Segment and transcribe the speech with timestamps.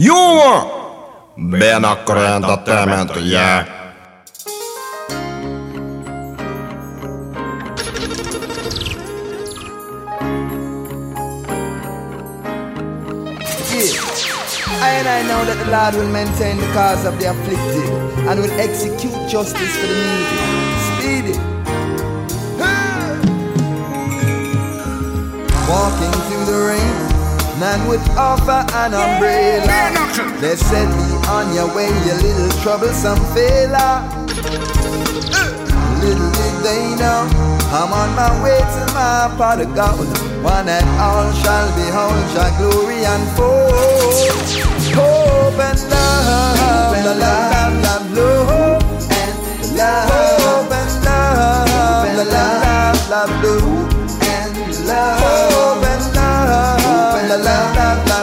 [0.00, 3.10] You want Binocular Entertainment.
[3.20, 3.66] Yeah.
[14.70, 17.90] I and I know that the Lord will maintain the cause of the afflicted
[18.28, 20.38] and will execute justice for the needy.
[20.94, 21.36] Speedy.
[25.68, 27.07] Walking through the rain,
[27.58, 30.38] none would offer an umbrella.
[30.40, 34.06] They said be on your way, you little troublesome fella.
[36.00, 37.26] Little did they know,
[37.74, 40.06] I'm on my way to my pot of gold.
[40.42, 44.48] One and all shall behold your glory unfold.
[44.94, 47.34] Hope and love, la la
[47.84, 50.10] la love and love.
[50.10, 52.46] Hope and love, la la
[53.10, 53.88] la love
[54.22, 55.87] and love.
[57.28, 57.44] la la
[58.06, 58.18] la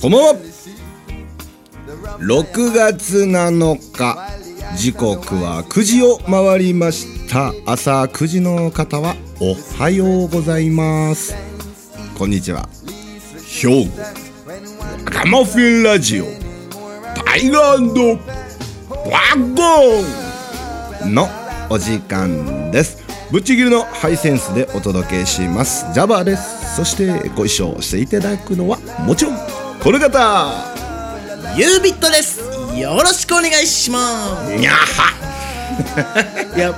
[0.00, 0.34] こんばんは。
[2.18, 4.18] 六月七日
[4.76, 7.52] 時刻は九時を回りました。
[7.64, 11.36] 朝九時の方はおはようございます。
[12.18, 12.68] こんにちは。
[13.46, 13.92] 兵庫
[15.04, 16.24] カモフィンラジオ
[17.24, 18.18] タイガー
[19.08, 20.31] ワゴン。
[21.06, 21.28] の
[21.68, 23.02] お時間です。
[23.30, 25.86] ぶっちぎりのハイセンスでお届けします。
[25.92, 26.76] ジャバーです。
[26.76, 29.36] そしてご一緒していただくのはもちろん
[29.82, 30.52] この方。
[31.56, 32.40] ユービットです。
[32.78, 33.98] よろしくお願いしま
[34.56, 35.12] にゃは
[36.54, 36.72] す いや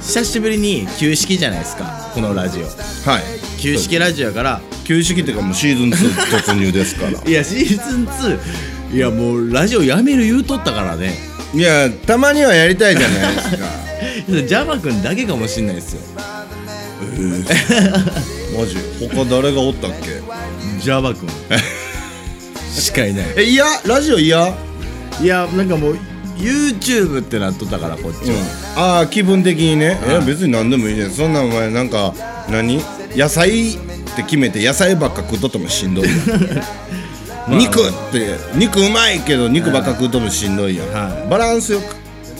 [0.00, 2.10] 久しぶりに旧式じゃないですか。
[2.14, 2.64] このラジオ。
[3.10, 3.22] はい。
[3.58, 4.60] 旧式ラジオやから。
[4.84, 7.20] 旧式っていうかもうシーズン2突入ですから。
[7.24, 8.38] いやシーズン2
[8.94, 13.66] いやもうラジオやめる言うとったからねいやたまにはやりたいじゃないですか。
[14.46, 16.00] ジャマくんだけかもしんないですよ。
[18.56, 18.76] マジ？
[19.08, 20.20] 他誰がおったっけ？
[20.80, 21.28] ジャマくん
[22.70, 23.26] しかいない。
[23.38, 23.64] えいや？
[23.86, 24.54] ラジオ嫌
[25.20, 25.98] いやなんかもう
[26.36, 28.36] YouTube ってなっとったからこっちは、
[28.76, 30.08] ああ気分的にね、い。
[30.10, 32.14] やうん別に何でもいいねそんなんお前なんか
[32.50, 32.80] 何？
[33.16, 33.78] 野菜っ
[34.14, 36.18] て決めて野菜ばっか食っとってもしんどいやん
[37.50, 41.96] 肉って肉うまいけど肉ばっか食っともしんどいやん、はバランスよく。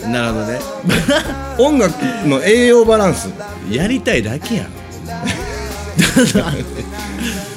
[0.07, 0.61] なるほどね。
[1.59, 1.93] 音楽
[2.27, 3.29] の栄養バランス。
[3.71, 4.67] やりたいだけやん。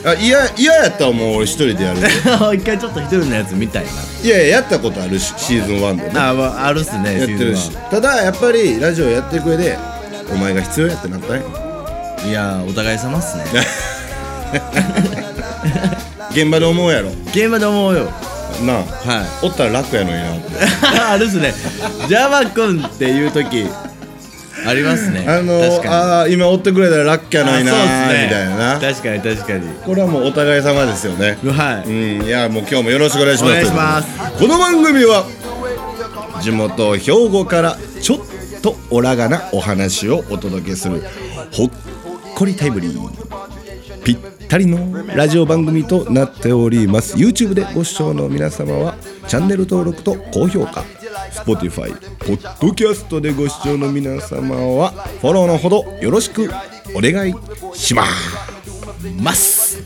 [0.04, 2.00] あ嫌嫌やったらもう俺一人でやる。
[2.58, 3.86] 一回ちょっと一人のやつ見たい
[4.24, 6.14] いやいややったことあるしシーズン1でね。
[6.14, 7.72] なあ、まあ、あるっすねやってるし。
[7.92, 9.78] ただやっぱりラジオやっていく上で
[10.34, 11.44] お前が必要やってなったんや。
[11.44, 11.50] ワ
[12.26, 13.44] ンいやお互い様っすね
[16.32, 17.10] 現場で思うやろ。
[17.28, 18.06] 現場で思うよ。
[18.66, 18.84] なあ。
[18.84, 19.46] はい。
[19.46, 20.36] おったら楽やのにな。
[20.36, 20.40] っ
[20.94, 21.54] てあるっすね。
[22.08, 23.68] ジャマくんっていう時
[24.66, 25.26] ありますね。
[25.28, 25.56] あの
[25.86, 27.74] あー今おってくれたらラッキーなあそうっす
[28.14, 28.24] ね。
[28.26, 28.80] みたいなな。
[28.80, 29.68] 確かに確かに。
[29.86, 31.38] これはもうお互い様ですよね。
[31.48, 33.52] はい、うんいやもう今日もよろしくお願いします。
[33.52, 34.08] お願いします。
[34.40, 35.26] この番組は
[36.42, 38.20] 地元兵庫からちょっ
[38.62, 41.04] とおらがなお話をお届けする
[41.52, 41.70] ほっ
[42.36, 43.10] こりタイムリー。
[44.04, 44.18] ぴっ
[44.52, 47.16] たりのラジオ番組となっております。
[47.16, 50.84] YouTube でご視聴の皆様はチャンネル登録と高評価。
[51.32, 54.92] Spotify、ポッドキャストでご視聴の皆様は
[55.22, 56.50] フォローのほどよろしく
[56.94, 57.34] お願い
[57.76, 58.12] します。
[59.22, 59.82] ます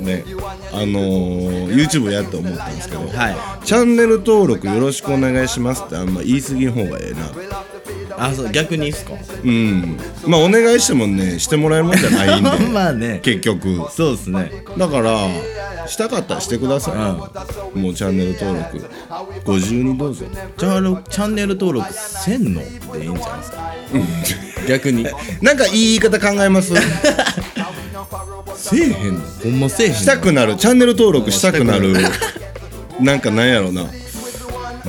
[0.00, 0.24] ね
[0.72, 3.30] あのー、YouTube やって思ったんですけど、は
[3.62, 3.66] い。
[3.66, 7.32] チャンネル登録よろしくお願いしますってあんま言い過ぎん方がええな
[8.16, 9.12] あそう逆にいいっすか？
[9.44, 9.98] うん。
[10.26, 12.50] まあお願いしてもねしてもらえるもんじゃないんで。
[12.72, 13.20] まあね。
[13.22, 13.86] 結局。
[13.94, 14.64] そうっすね。
[14.78, 15.28] だから
[15.86, 18.84] したかったらしてください、もうチャンネル登録。
[19.44, 20.24] ご自由にどうぞ。
[20.56, 22.60] チャンチャンネル登録せんの？
[22.60, 23.74] でいいんじゃないですか？
[24.68, 25.06] 逆に。
[25.42, 26.72] なんかいい言い方考えます？
[28.56, 29.20] せえへんの？
[29.42, 29.98] ほんませえへんの？
[29.98, 30.56] したくなる。
[30.56, 31.94] チャンネル登録したくなる。
[33.00, 33.84] なんかなんやろな。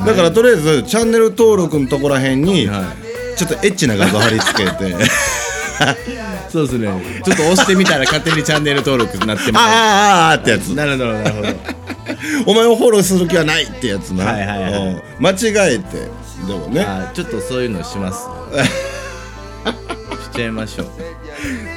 [0.06, 2.94] だからとりあえずチャンネル登録のとこらへんに、は
[3.36, 4.96] ちょっとエッチな画像貼り付けて。
[6.50, 6.88] そうですね。
[7.26, 10.68] ちょっと押してみたら勝手にチャンネル登録になってまあーあーあーってやつ。
[10.68, 11.48] すなるほどなるほど。
[12.48, 15.02] お前をフォローする気はないってやつな、はいはいはいうん。
[15.20, 15.36] 間違
[15.76, 15.98] えて
[16.48, 16.82] でもね。
[16.82, 18.20] あちょっとそういうのします。
[20.32, 20.88] しちゃいましょう。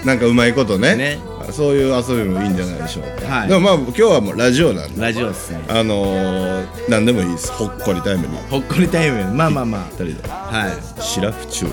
[0.06, 0.94] なんかうまいことね。
[0.94, 1.18] ね
[1.52, 3.48] そういう遊びもいいんじゃないでしょうか、はい。
[3.48, 5.00] でもまあ今日はもうラジオなんで。
[5.00, 5.64] ラジオっすね。
[5.68, 7.52] あのー、何でもいいです。
[7.52, 8.36] ほっこりタイムに。
[8.50, 10.28] ほっこりタイムまあまあま二人で。
[10.28, 11.02] あはい。
[11.02, 11.68] シラフ注意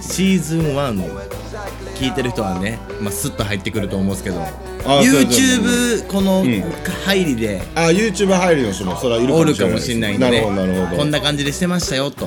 [0.00, 1.34] シーズン1
[1.96, 4.40] 聞いてる人はね、まあ、スッと入ってくると思うんですけど。
[4.84, 6.62] YouTube このん。
[7.06, 7.62] 入りで。
[7.74, 10.96] あ YouTube 入りの人もそれはいるかもしれないおるかもしれないんで、ね、なるほどなるほど。
[10.98, 12.26] こんな感じでしてましたよと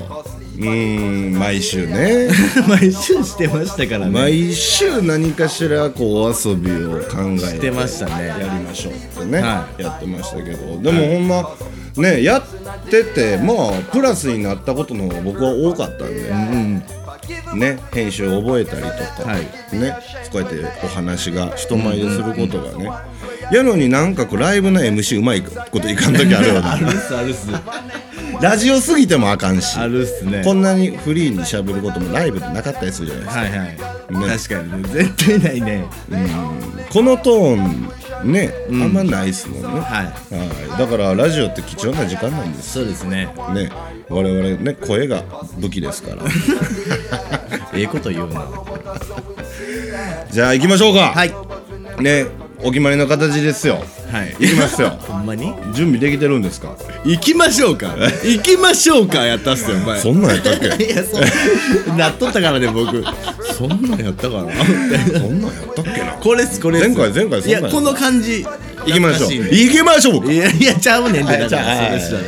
[0.60, 2.30] ーん毎週ね。
[2.68, 4.12] 毎週してましたからね。
[4.12, 7.40] 毎週何かしらこうお遊びを考えて。
[7.40, 8.28] してましたね。
[8.28, 10.82] やりましょうってね、はやってましたけど。
[10.82, 11.50] でもほんま
[11.98, 16.84] ねやっててまあプラスになったことの方が僕は多かったんで、うん
[17.56, 19.42] ね編集を覚えたりとか、はい。
[19.78, 19.96] ね
[20.32, 22.90] こうやってお話が人前ですることがね、
[23.52, 27.48] やのになんかこうライブの MC うまいこといかん時あるよな あるっすあるっす
[28.42, 30.44] ラジオすぎてもあかんしあるっすね。
[30.44, 34.38] こんなにフリーにしゃべることもライブでなかったりするじゃないですか、はいはい、ね。
[34.38, 35.86] 確かにね絶対ないね。
[36.92, 37.90] このトーン
[38.24, 40.06] ね、あんまないっすもんね、はい。
[40.36, 40.80] はい。
[40.80, 42.74] だからラジオって貴重な時間なんです。
[42.74, 43.28] そうですね。
[43.54, 43.70] ね。
[44.10, 45.24] 我々ね声が
[45.60, 46.24] 武器ですから。
[47.74, 48.46] ええこと言うな。
[50.32, 51.12] じゃあ行きましょうか。
[51.14, 51.34] はい。
[52.02, 52.26] ね
[52.64, 53.84] お決まりの形ですよ。
[54.12, 54.36] はい。
[54.40, 54.90] 行きますよ。
[55.08, 55.54] ほんまに？
[55.74, 56.76] 準備できてるんですか？
[57.06, 57.96] 行きましょうか。
[58.24, 60.00] 行きましょうかやったっすよお前。
[60.02, 60.84] そんなんやったっけ？
[60.86, 61.20] いやそ
[61.94, 63.04] なっとったからね僕。
[63.56, 64.52] そんなんやったかな？
[65.20, 66.12] そんなんやったっけな？
[66.20, 66.88] これっすこれっす。
[66.90, 68.46] 前回前回そんなんやいやこの感じ。
[68.88, 69.30] 行きましょう。
[69.30, 69.64] 懐かいね。
[69.64, 72.02] 行きましょういやいやちゃうねんってだからはい。
[72.02, 72.20] それ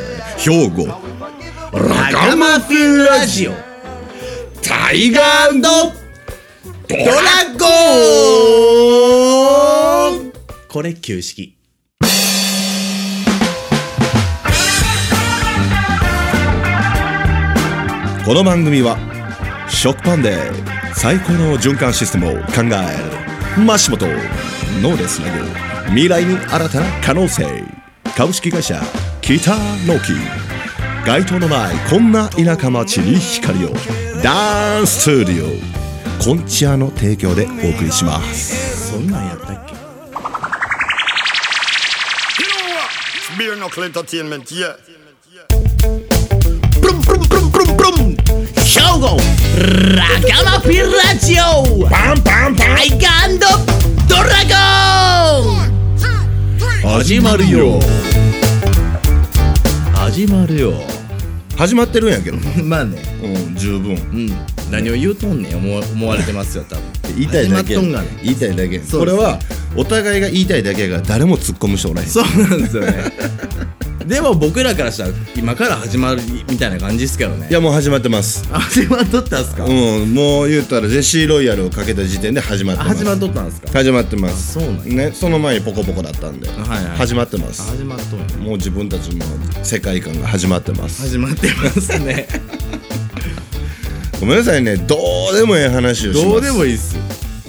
[0.43, 0.85] じゃ兵庫。
[0.85, 3.53] ラガマフィンラジオ。
[4.61, 5.69] タイガード
[6.87, 7.05] ドラ
[7.57, 7.65] ゴ
[9.15, 9.18] ン
[10.71, 11.57] これ旧式。
[18.23, 18.95] この番組は
[19.67, 20.37] 食パンで
[20.93, 23.63] 最高の循環システムを考える。
[23.63, 27.47] マシモトノーレスなぐ未来に新たな可能性。
[28.15, 28.79] 株式会社
[29.21, 29.55] 北
[29.87, 30.13] ノキ
[31.03, 33.73] 街灯のないこんな田舎町に光を。
[34.23, 35.45] ダンススタジオ。
[36.23, 38.91] コンチアの提供でお送りします。
[38.91, 39.68] そんなんやったっけ？
[50.77, 51.89] ンラジオ。
[51.89, 53.37] パンパンパタイガー
[54.07, 55.55] ドラゴ
[56.85, 56.99] ン。
[57.01, 57.81] 始まるよ。
[59.93, 60.73] 始まるよ。
[61.57, 62.37] 始まってるんやけど。
[62.63, 62.97] まあね。
[63.21, 63.95] うん十分。
[63.95, 64.31] うん。
[64.71, 65.55] 何を言うとんねん。
[65.57, 66.83] 思思われてますよ多分。
[67.17, 67.75] 言いたいだけ。
[67.75, 68.07] 始まっとんがね。
[68.23, 68.79] 言いたいだけ。
[68.79, 69.37] そうこれは
[69.75, 72.93] お互いが言いたいだけやから誰も突っ込む人おらへんそうなんですよね。
[74.09, 77.47] でも僕らからしたら今から始まるみたいな感じですけどね。
[77.47, 78.43] いやもう始まってます。
[78.51, 82.97] 始まっとったんすか、うんもう言うたらジェシーロイヤルをかけた時点で始まってます。
[82.97, 83.69] 始まっとったんすか？
[83.71, 84.53] 始まってます。
[84.53, 85.09] そうなんや。
[85.09, 86.97] ねその前にポコポコだったんで、はいはい。
[86.97, 87.61] 始まってます。
[87.61, 89.23] 始まっともう自分たちの
[89.61, 91.03] 世界観が始まってます。
[91.03, 92.27] 始まってますね。
[94.19, 94.75] ごめんなさいね。
[94.75, 94.97] ど
[95.31, 96.29] うでもええ話をします。
[96.29, 96.95] どうでもいいっす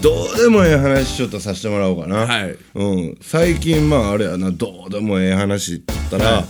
[0.00, 2.26] どうでもええ話ちょっとさせてもらおうかな。
[2.26, 2.56] はい。
[2.74, 4.50] うん、最近まああれやな。
[4.50, 6.44] どうでもええ話って言ったら、はい。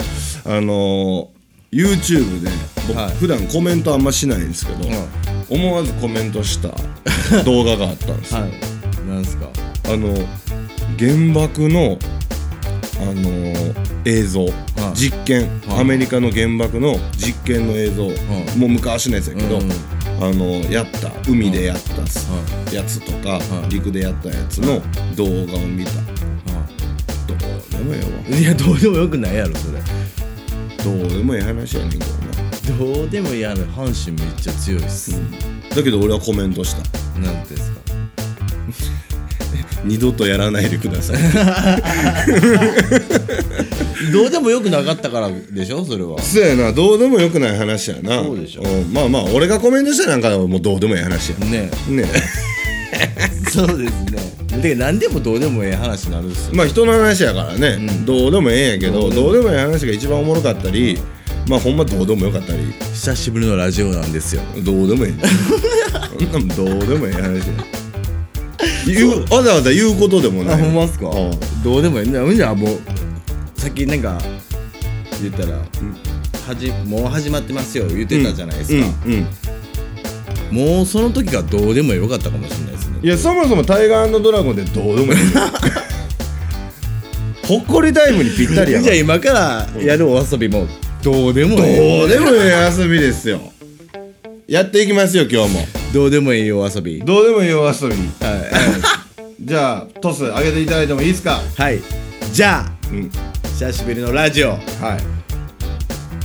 [0.45, 1.29] あのー、
[1.73, 2.51] YouTube で
[2.87, 3.11] 僕、はい。
[3.17, 4.89] 普段コメントあんましないんですけど、
[5.49, 6.69] 思わずコメントした
[7.43, 8.51] 動画があったんですよ、はい。
[9.09, 9.49] なんすか？
[9.87, 10.15] あの
[10.99, 11.99] 原爆の
[13.01, 14.47] あのー映像、
[14.95, 15.81] 実験、はい。
[15.81, 19.69] アメリカの原爆の実験の映像、もう昔のやつやけど、うん
[20.21, 21.97] あのやった海でやった
[22.75, 24.81] やつとか、い陸でやったやつの
[25.17, 25.93] 動画を見た、
[27.27, 27.39] どう
[27.71, 28.01] でもえ
[28.31, 28.39] えわ。
[28.39, 29.81] いやどうでもよくないやろそれ。
[30.85, 35.13] どうでもええ話やねんけどなどうでもいいやろ阪神めっちゃ強いっす、
[35.75, 36.83] だけど俺はコメントした。
[37.19, 37.81] なんてですか？
[39.85, 41.17] 二度とやらないでください
[44.13, 45.85] どうでもよくなかったからでしょ？
[45.85, 46.19] それは。
[46.21, 48.23] そうやなどうでもよくない話やな。
[48.23, 48.63] そうでしょ。
[48.63, 51.37] んまあまあ俺がコメントしたなんかはもうどうでもいい話や。
[51.47, 52.05] ねね
[53.53, 54.61] そうですね。
[54.63, 60.99] で何でもどうでもええ話になるっすよまあ人の話やからね、どうでもええんやけどどうでもええ話が一番おもろかったり
[61.47, 62.59] まあほんまどうでもよかったり。
[62.93, 64.43] 久しぶりのラジオなんですよ。
[64.65, 65.27] どうでもええ。
[66.31, 67.43] そんなんどうでもええ話や。
[68.87, 70.55] 言うわざわざ言うことでもない。
[70.55, 71.07] あほんまっすか？
[71.09, 71.63] うん。
[71.63, 72.79] どうでもいいなじゃあもう
[73.61, 74.19] さっきなんか
[75.21, 75.65] 言ったら、は
[76.57, 79.27] じもう始まってますよ言ってたじゃないですか、うんうん
[80.51, 82.99] もうその時がどうでもよかったかもしれないですね。
[83.05, 85.19] いやそもそもタイガードラゴンでどうでもいい
[87.47, 90.67] ほっこりタイムにぴったりやわじゃあ今からやるお遊びも
[91.05, 92.35] どうでもどういいでもいい
[92.79, 93.41] 遊びですよ。
[94.49, 95.69] やっていきますよ今日も。
[95.95, 97.01] どうでもいいお遊び。
[97.01, 97.95] どうでもいいお遊び。
[97.95, 98.01] は
[99.41, 101.41] じゃあトス上げていただいてもいいですか？
[101.59, 101.79] い、はい、
[102.33, 103.11] じゃあうん
[103.43, 104.51] 久しぶりのラジオ。
[104.51, 104.61] はい。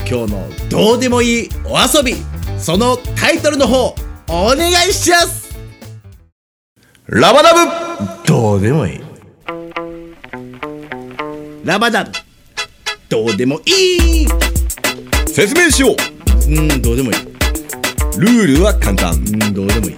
[0.10, 2.15] 今日のどうでもいいお遊び
[2.57, 3.95] そのタイトルの方
[4.29, 5.55] お願いします。
[7.07, 8.27] ラバダブ。
[8.27, 9.01] どうでもいい。
[11.63, 12.07] ラバダ
[13.10, 14.27] どうでもいい。
[15.27, 15.95] 説明しよう。
[16.51, 17.17] うんどうでもいい。
[18.17, 19.13] ルールは簡単。
[19.13, 19.95] うんどうでもいい。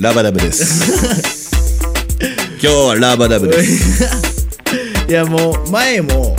[0.00, 1.36] ラバダブです。
[2.62, 4.32] 今日はラバダブです
[5.08, 6.36] いやもう前も、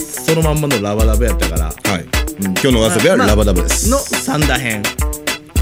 [0.00, 1.64] そのまんまのラバダブやったから。
[1.66, 2.06] はい、
[2.40, 4.82] 今日のお遊びはまあラバダブです、の三打編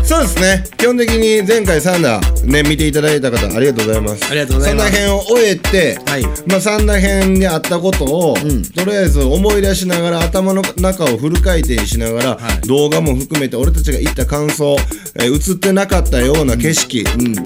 [0.06, 0.62] そうですね。
[0.78, 4.30] 基本的に前回サンダーね見ていただいた方ありがとうございます。
[4.30, 4.92] ありがとうございます。
[4.92, 6.22] サンダー編を終えて、はい。
[6.46, 12.68] まあサンダー編にあったことを、とりあえず思い出しながら頭の中をフル回転しながら、はい。
[12.68, 14.76] 動画も含めて俺たちが言った感想、
[15.16, 17.02] えー映ってなかったような景色、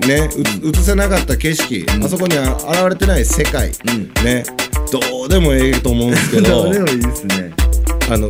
[0.06, 0.28] ね
[0.62, 3.70] う映せなかった景色、あそこには現れてない世界、
[4.22, 4.44] ね。
[4.92, 6.64] どうでもええと思うんですけど。
[6.64, 7.52] どうでもいいですね。
[8.10, 8.28] あの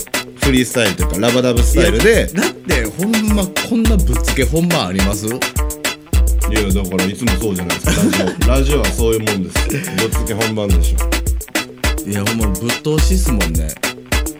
[0.50, 2.26] フリースタイルというかラバダブスタイルで。
[2.26, 5.26] だってほんまこんなぶっつけ本番あります？
[5.26, 8.02] いやだからいつもそうじゃないですか。
[8.02, 9.76] ラジオ ラジオはそういうもんですぶ
[10.07, 12.11] っつけ本番でしょ。
[12.11, 13.69] いやほんまぶっ通しっすもんね。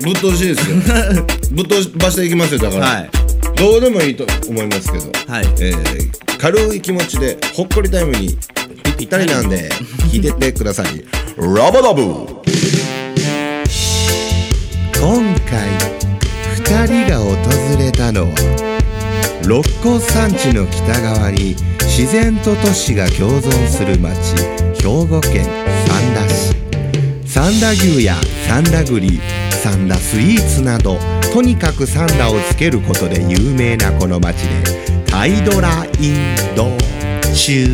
[0.01, 0.77] ぶっ通しですよ。
[1.55, 3.11] ぶっ通しばしていきますよだから、はい。
[3.55, 5.45] どうでもいいと思いますけど、はい。
[5.61, 8.37] えー軽い気持ちでほっこりタイムに
[8.99, 9.69] ぴったりなんで
[10.11, 11.05] 聞いてってください。
[11.37, 12.03] ラバダブ。
[15.01, 15.80] 今回
[16.71, 18.35] 2人が訪れたのは
[19.45, 24.37] 六甲山地の北側に自然と都市が共存する町
[24.81, 25.47] 兵庫県
[25.89, 26.55] 三田市。
[27.27, 28.15] 三田牛や
[28.47, 29.19] 三田栗
[29.51, 30.97] 三田スイーツなど
[31.35, 36.71] とにかく三田をつけることで有名なこの町でタイドラインド
[37.35, 37.67] 中。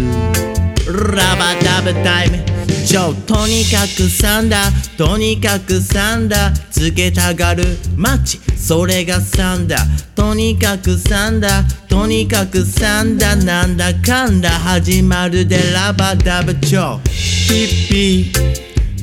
[0.87, 2.55] ラバダブタイム
[2.87, 7.64] とにかくサンダとにかくサンダつけたがる。
[7.97, 9.76] 街それがサンダ
[10.14, 14.50] とにかくサンダとにかくサンダなんだかんだ。
[14.50, 15.59] 始まるで。
[15.73, 18.33] ラバダブチョヒッピ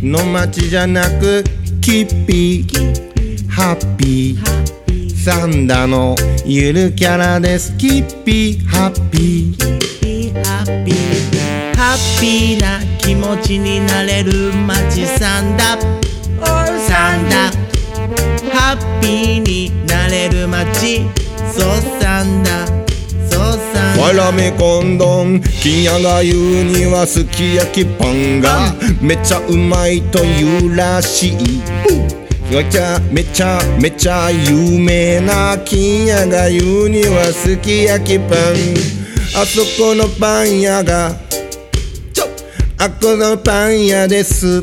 [0.01, 0.05] ー。
[0.05, 1.43] の街じゃなく
[1.81, 3.49] キッピー。
[3.49, 5.15] ハッピー。
[5.25, 7.75] サンダのゆるキャラです。
[7.77, 8.65] キッピー。
[8.65, 11.02] ハッピーハッピー
[11.93, 15.79] ハッピーな気持ちになれる街サンダ
[16.87, 17.51] サンダ
[18.51, 21.01] ハッピーになれる街。
[21.55, 31.61] そうサンダそうサンダわらめこんどん金谷が言うにはすき焼きパンがめちゃうまいというらしい。
[32.51, 38.29] めちゃめちゃめちゃ有名な金谷が言うにはすき焼きパン。
[39.39, 41.15] あそこのパン屋が
[42.83, 44.61] あこのパン屋です。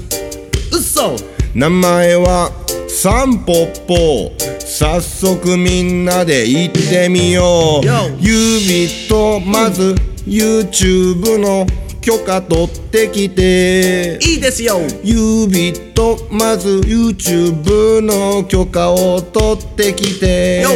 [0.70, 1.16] 嘘。
[1.54, 2.52] 名前は
[2.86, 7.86] サンポッポ早速みんなで行ってみよう。
[7.86, 9.94] Yo 指とまず
[10.26, 11.64] YouTube の
[12.02, 14.18] 許可取ってきて。
[14.20, 14.80] いいですよ。
[15.02, 20.66] 指とまず YouTube の許可を取ってきて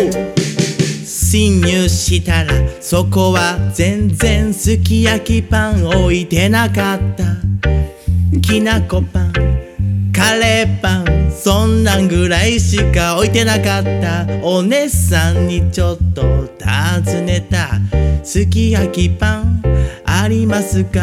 [1.35, 7.25] 侵入したらそこは全然すき焼きパン置いてなかった。
[8.41, 9.33] きなこパン
[10.13, 14.29] カレーパンそんなんぐらいしか置いてなかった。
[14.45, 16.23] お姉さんにちょっと
[16.57, 17.81] 尋ねた。
[18.23, 19.61] すき焼きパン
[20.05, 21.01] ありますか？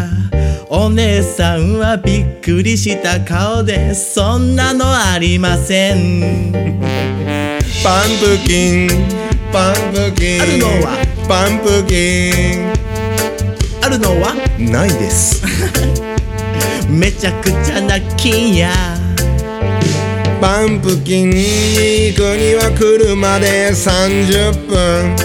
[0.69, 6.51] お姉さんはびっくりした顔でそんなのありません。
[7.83, 8.89] パンプキン
[9.51, 10.97] パンプキンあるのは？
[11.27, 12.31] パンプキ
[13.85, 14.33] あるのは？
[14.59, 15.43] ンないです。
[16.89, 18.71] めちゃくちゃな金や。
[20.39, 21.37] パンプキンに
[22.07, 25.15] 行くには車で30分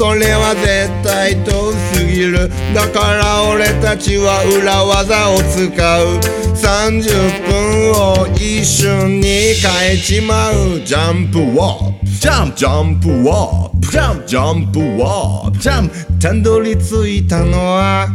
[0.00, 2.48] それは絶対遠すぎる。
[2.74, 6.18] だから俺たちは裏技を使う。
[6.56, 10.80] 30分を一瞬に変えちまう。
[10.86, 12.06] ジャンプワープ。
[12.06, 12.56] ジャンプ。
[12.56, 13.90] ジャンプワープ。
[13.90, 14.26] ジャンプ。
[14.26, 15.58] ジャンプワープ。
[15.58, 15.94] ジャンプ。
[16.18, 18.08] たどり着いたのは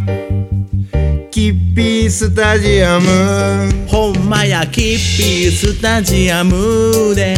[1.30, 3.06] キッピースタジアム。
[3.88, 7.38] ほんまやキッピースタジアムで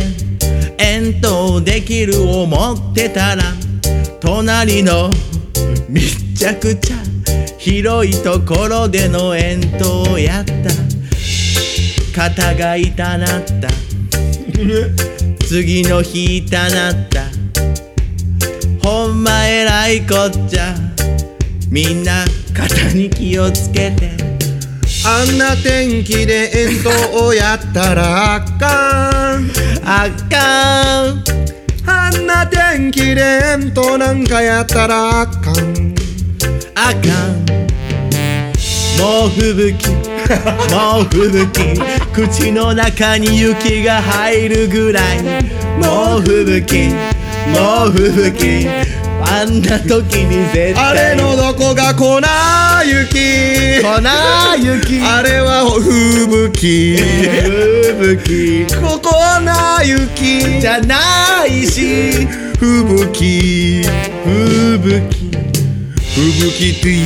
[0.77, 3.43] 遠投できる思ってたら
[4.27, 5.09] 隣の
[5.87, 6.01] め
[6.35, 6.97] ちゃくちゃ
[7.57, 10.51] 広いところでの遠投やった。
[12.13, 13.69] 肩が痛なった。
[15.47, 17.23] 次の日痛なった。
[18.85, 20.75] ほんまえらいこっちゃ。
[21.71, 24.11] みんな肩に気をつけて。
[25.05, 29.49] あんな天気で遠投をやったらあかん。
[29.85, 31.56] あかん
[31.87, 35.95] あんな天気で遠投なんかやったらあかん。
[36.75, 37.47] あかん。
[38.99, 39.89] 猛吹雪。
[40.69, 41.81] 猛吹雪。
[42.13, 45.23] 口の中に雪が入るぐらい。
[45.81, 46.93] 猛吹雪。
[47.53, 48.67] 猛吹雪
[49.29, 50.73] あんな時に絶対。
[50.75, 52.21] あれのどこが粉
[52.85, 53.81] 雪。
[53.83, 54.01] 粉
[54.57, 55.01] 雪。
[55.03, 56.97] あれは吹雪。
[56.97, 58.75] 吹雪。
[58.75, 60.61] ここな雪。
[60.61, 62.27] じゃないし。
[62.57, 62.65] 吹
[62.99, 63.85] 雪。
[64.23, 64.33] 吹
[64.95, 65.27] 雪。
[66.17, 67.05] 吹雪ティ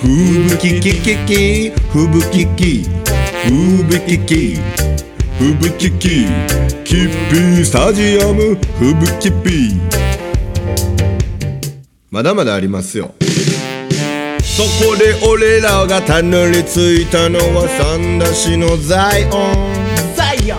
[0.00, 0.06] 吹
[0.48, 2.86] 雪キキキ吹雪キ
[3.48, 3.50] 吹
[3.90, 4.32] 雪キ
[5.38, 6.08] 吹雪キ
[6.84, 8.56] キッピースタジアム。
[8.78, 10.13] 吹雪ピー
[12.14, 13.12] まだまだありますよ。
[14.40, 19.30] そこで俺らがたどり着いたのは三田市のザイオン。
[20.14, 20.58] ザイオン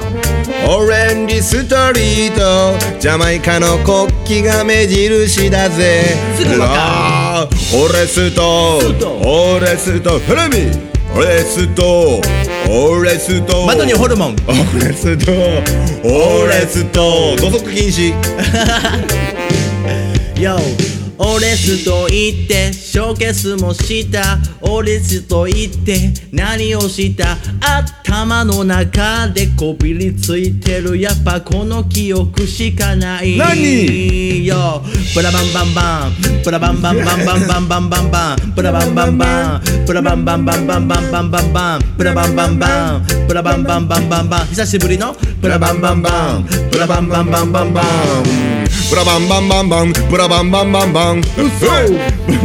[0.68, 2.78] オレンジストリート。
[3.00, 4.08] ジャマイカの国
[4.44, 6.04] 旗が目印だぜ。
[6.36, 8.82] すぐわかオレスト。
[9.26, 10.20] オレスト。
[10.20, 10.70] フレミ。
[11.16, 12.20] オレスト。
[12.70, 13.66] オレスト。
[13.66, 14.36] 窓にホルモン。
[14.46, 15.32] オレスト。
[16.04, 17.34] オレスト。
[17.38, 18.14] 土足禁止。
[20.36, 20.58] Yo
[21.18, 24.38] オレスと言ってショーケースもした。
[24.62, 27.38] オレスと言って何をした？
[27.62, 31.00] 頭の中でこびりついてる。
[31.00, 33.38] やっぱこの記憶しかない。
[33.38, 34.46] 何？
[34.46, 34.84] よ。
[35.14, 36.12] ブラバンバンバン。
[36.44, 38.12] ブラバンバンバンバンバンバンバン。
[38.12, 39.62] バンブラバンバンバン。
[39.86, 41.80] ブラバンバンバンバンバンバンバンバン。
[41.98, 43.08] ブラバンバンバン。
[43.28, 44.46] ブラバンバンバンバンバン。
[44.48, 46.46] 久しぶりのブラバンバンバン。
[46.72, 48.55] ブラバンバンバンバンバン
[48.90, 51.40] ブラバンバンバンバンブラバンバンバンバンブ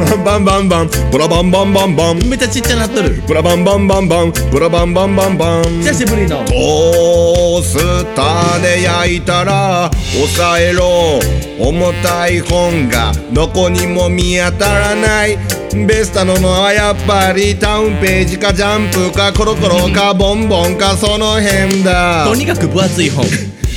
[0.03, 3.23] ラバンバンバンブラバンバンバンバンめっちゃちっちゃなっとる。
[3.27, 6.39] ブラバンバンバンバンブラバンバンバンバン久しぶりの。
[6.47, 11.21] トースターで焼いたら抑えろ。
[11.59, 15.39] 重たい本がどこにも見当たらない。
[15.87, 22.25] ベスタののはやっぱりタウンページかジャンプかコロコロかボンボンかその辺だ。
[22.27, 23.25] とにかく分厚い本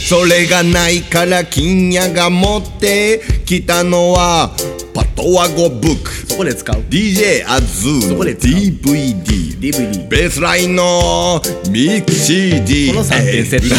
[0.05, 4.51] それがないから金谷が持ってきたのは
[4.93, 6.12] パトワゴブック。
[6.27, 6.75] そこで使う。
[6.89, 11.41] DJ アズーの DVD DVD ベースラインの
[11.72, 13.75] ミク CD この三点セット。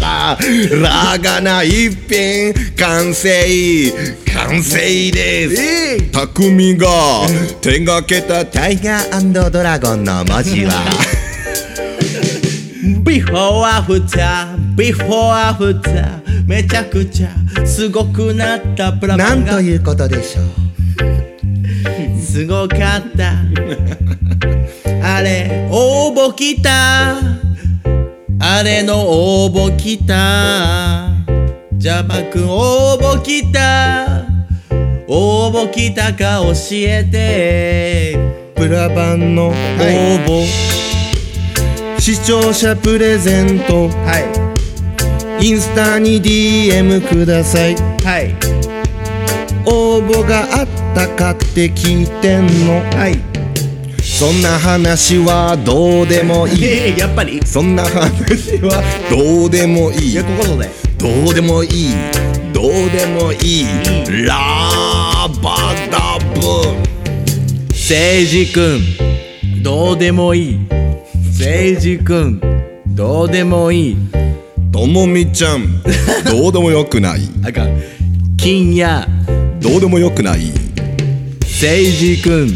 [0.00, 0.38] ラ
[0.80, 4.18] ラガな一品完成。
[4.38, 4.78] 完成
[5.10, 6.86] です、匠が
[7.60, 11.17] 手がけたタイガードラゴンの文字は
[13.04, 17.28] ビフォーアフタービフォーアフターめちゃくちゃ
[17.66, 19.58] すごくなったプラバンが。
[19.58, 20.44] うことでしょう。
[22.18, 23.34] すごかった。
[25.02, 27.16] あれ応募来た。
[28.40, 31.10] あれの応募来た。
[31.76, 34.24] ジャマくん応募来た。
[35.06, 38.38] 応募来たか教えて。
[38.58, 40.87] プラバンの応募、
[42.08, 43.88] 視聴者プレゼント。
[43.90, 44.18] は
[45.40, 45.46] い。
[45.46, 47.74] インスタに DM ください。
[47.74, 48.34] はい。
[49.66, 52.76] 応募があったかって聞いてんの。
[52.98, 53.18] はい。
[54.02, 56.64] そんな話はどうでもいい。
[56.64, 57.42] えー、やっぱり？
[57.44, 60.12] そんな話はどうでもいい。
[60.12, 60.70] いやここので。
[60.96, 61.90] どうでもいい。
[62.54, 64.26] どうでもいい。
[64.26, 67.76] ラバダブ。
[67.76, 69.62] せいじくん。
[69.62, 70.87] どうでもいい
[71.38, 72.40] せいじくん
[72.96, 73.96] どうでもいい。
[74.72, 75.80] ともみちゃん
[76.28, 77.20] どうでもよくない。
[77.46, 77.80] あかん
[78.36, 79.06] 金や。
[79.60, 80.52] どうでもよくない。
[81.46, 82.48] せいじくん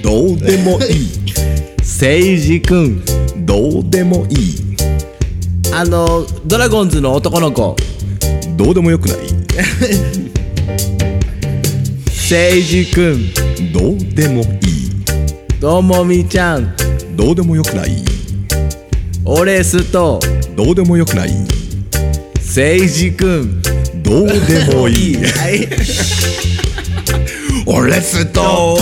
[0.00, 1.84] どうでもいい。
[1.84, 3.04] せいじくん
[3.44, 4.76] どうでもいい。
[5.70, 7.76] あのドラゴンズの男の子。
[8.56, 9.18] どうでもよくない。
[12.08, 15.60] せいじくんどうでもいい。
[15.60, 16.74] ともみちゃん。
[17.14, 18.02] どうでもよくない
[19.24, 20.18] オレスと
[20.56, 21.30] どうでもよくない。
[22.40, 23.62] せいじくん。
[24.02, 25.16] どうでもいい。
[25.16, 25.68] はい
[27.64, 28.74] オレスト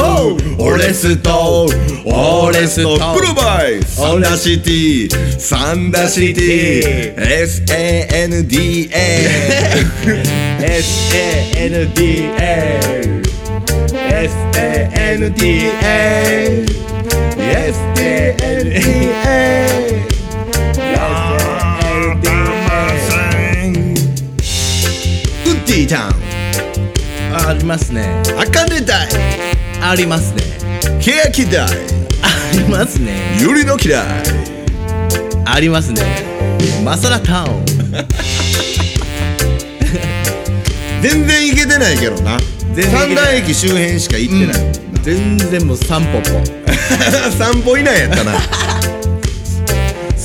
[0.59, 1.67] オレスト
[2.07, 5.11] オレストプロバイサンダーシティ。
[5.39, 7.15] サンダーシティ。
[7.19, 8.89] SANDA
[10.81, 11.51] SANDA
[14.89, 15.51] SANDA
[18.41, 20.10] SANDA
[25.91, 26.15] タウン
[27.49, 28.23] ありますね。
[28.39, 29.09] あかね台
[29.83, 30.43] ありますね。
[31.01, 31.69] 欅台あ
[32.53, 33.37] りますね。
[33.41, 34.05] ゆりの嫌い。
[35.45, 36.01] ありますね。
[36.85, 37.65] マサラタウン。
[41.03, 42.39] 全然行けてないけどな。
[42.73, 44.63] 全三大駅周辺しか行ってない。
[44.63, 44.73] もん。
[44.95, 46.45] な、全然もう3歩歩
[47.37, 48.33] 散 歩以内やったな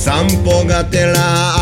[0.06, 1.14] 散歩がてら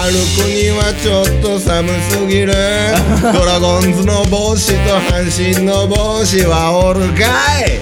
[0.02, 2.52] 歩くにはちょっと寒すぎる。
[3.32, 7.24] ドラゴンズの帽子と阪神の帽子はおるか
[7.64, 7.80] い。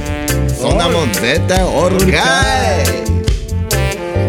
[0.55, 2.85] そんなもん絶対おるかい。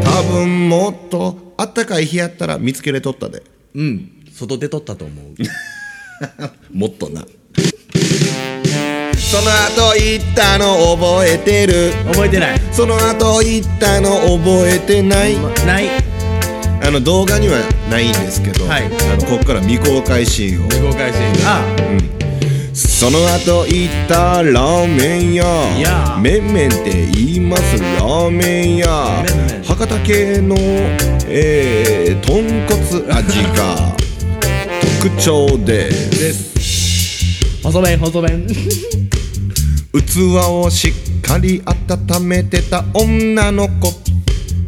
[0.04, 3.44] 多分もっとあったかい日やったら見つけれとったで。
[3.76, 4.10] うん。
[4.36, 5.36] 外で撮ったと思う。
[6.76, 7.22] もっとな。
[9.14, 11.94] その後行ったの覚えてる？
[12.12, 12.62] 覚えてない。
[12.72, 15.38] その後行ったの覚えてない？
[15.68, 16.13] ない
[16.86, 18.86] あの動画にはないんですけど、はい。
[18.86, 20.70] あのこっから未公開シーンを。
[20.70, 21.48] 未公開シーン。
[21.48, 22.74] あ。
[22.74, 25.46] その後行ったラーメン屋。
[25.80, 26.18] や。
[26.22, 28.88] めんめんって言いますラーメン屋。
[29.64, 30.58] 博多系の
[31.26, 33.96] えー、豚骨味が
[35.02, 35.90] 特徴で。
[35.90, 37.62] すです。
[37.64, 38.46] 細麺細麺。
[40.06, 40.18] 器
[40.50, 43.94] をしっかり温めてた女の子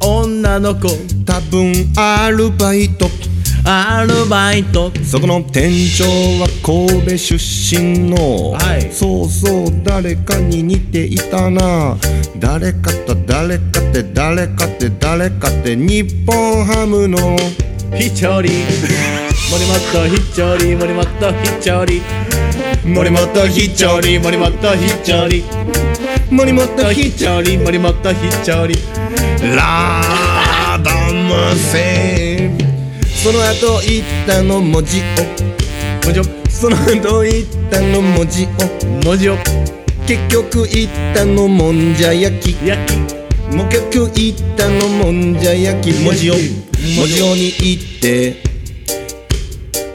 [0.05, 0.87] 女の子。
[1.25, 3.09] 多分アルバイト。
[3.65, 4.91] アルバイト。
[5.03, 8.91] そこの店長は神戸出身の、はい。
[8.91, 11.97] そうそう誰かに似ていたな。
[12.37, 17.35] 誰かと誰かって誰かって誰かって日本ハムの。
[17.97, 18.51] ひちょり。
[19.49, 20.75] 森本ひちょり。
[20.75, 21.05] 森本
[21.43, 22.01] ひちょり。
[22.85, 24.19] 森本ひちょり。
[24.19, 25.43] 森本ひちょり
[26.31, 28.75] 森本ひひちょり森本ひちょり。
[29.55, 32.51] ラーダムセ
[33.23, 35.03] その後行ったの文字を。
[36.05, 38.47] もじょその後行ったの文字を。
[39.05, 39.37] もじょ
[40.07, 42.65] 結局行ったのもんじゃ焼き。
[42.65, 42.97] 焼き。
[43.55, 46.03] もう結局行ったのもんじゃ焼き。
[46.03, 46.35] 文字を。
[46.35, 48.43] 文字をに行って。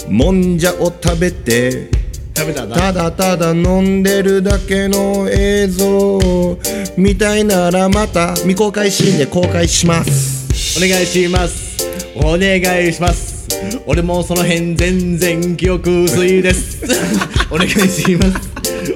[0.09, 2.00] もんじゃを食べて
[2.41, 6.57] 食べたなただただ飲んでるだけの映像
[6.97, 10.79] みたいならまた未公開シーンで公開します。
[10.79, 11.87] お願いします。
[12.17, 13.47] お願いします。
[13.87, 16.81] 俺もその辺全然記憶薄いです。
[17.53, 18.51] お願いします。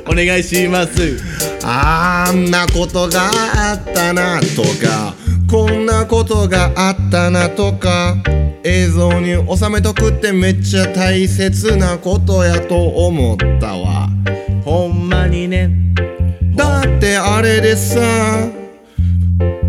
[0.06, 1.20] お願いします。
[1.62, 3.30] あんなことが
[3.72, 5.14] あったなとか
[5.54, 8.16] こんなことがあったなとか
[8.64, 14.08] 映像に収めとくってめっちゃ大切なことやと思ったわ。
[14.64, 15.70] ほんまにね。
[16.56, 18.00] だってあれでさ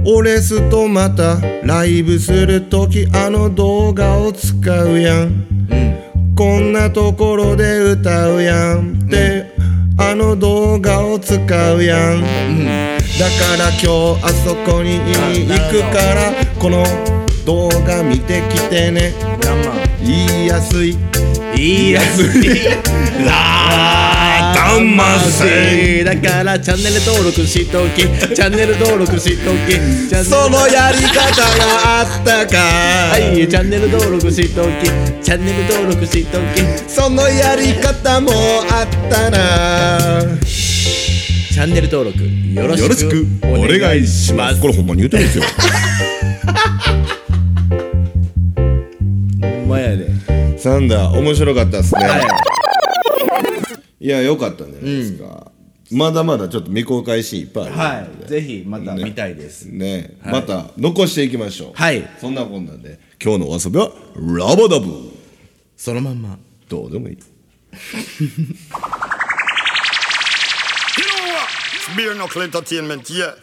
[0.07, 5.45] オレスとまたライブするときあの動画を使うやん。
[6.35, 9.03] こんなところで歌うやん。
[9.05, 9.54] って、
[9.97, 11.35] あの動画を使
[11.73, 16.83] うやん、だから今日あそこに行くからこの
[17.45, 19.13] 動画見てきてね。
[20.03, 20.97] 言いやすい。
[21.55, 22.65] 言いやすい。
[23.25, 24.24] ラ ー
[24.55, 28.03] ダマセだからチャンネル登録しとき。
[28.33, 29.75] チャンネル登録しとき。
[30.23, 32.57] そのやり方があったか。
[32.57, 34.67] はいチャンネル登録しとき。
[35.21, 36.63] チャンネル登録しとき。
[36.89, 38.31] そのやり方も
[38.71, 39.99] あったな。
[40.39, 44.61] チャンネル登録よろしくお願いします。
[44.61, 45.43] これほんまに言うてるんですよ。
[49.41, 50.07] ほんまやで。
[50.57, 52.54] サンダー面白かったっすね、、はい
[53.99, 55.51] やよかったんじゃないですか、
[55.91, 58.27] まだまだちょっと未公開シーンいっぱいあるはい。
[58.27, 59.65] ぜひまた見たいです。
[59.65, 60.33] ね、はい。
[60.33, 61.71] また残していきましょう。
[61.73, 62.07] はい。
[62.19, 62.99] そんなこんなんで。
[63.23, 65.11] 今日のお遊びはラバダブ
[65.77, 66.37] そのまんま。
[66.67, 67.17] どうでもいい。
[71.95, 73.35] Beer knuckle entertainment, yeah.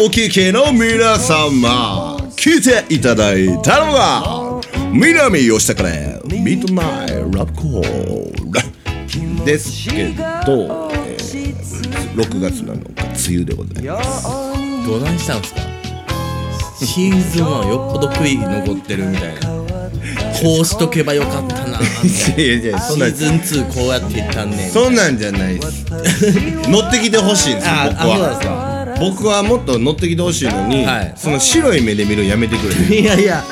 [0.00, 4.60] お聞きの皆様聞いていただいたのが
[4.92, 10.08] 南吉高でミッドナイトラブコールですけ
[10.44, 11.20] ど、えー
[12.10, 14.24] 6月なのか梅雨でございます。
[14.86, 15.60] どないしたんすか？
[16.84, 19.40] シーズン1よっぽど悔い残ってるみたいな。
[20.42, 21.78] こうしとけばよかったな。
[22.02, 25.84] み たいやいやそんなんシーズン2こうやっていったんねんそんなんじゃないです。
[26.68, 28.69] 乗ってきてほしいんですよ僕ああそうなんはですか
[29.00, 31.12] 僕はもっと乗ってきてほしいのに、はい。
[31.16, 33.42] その白い目で見るのやめてくれ いやいや。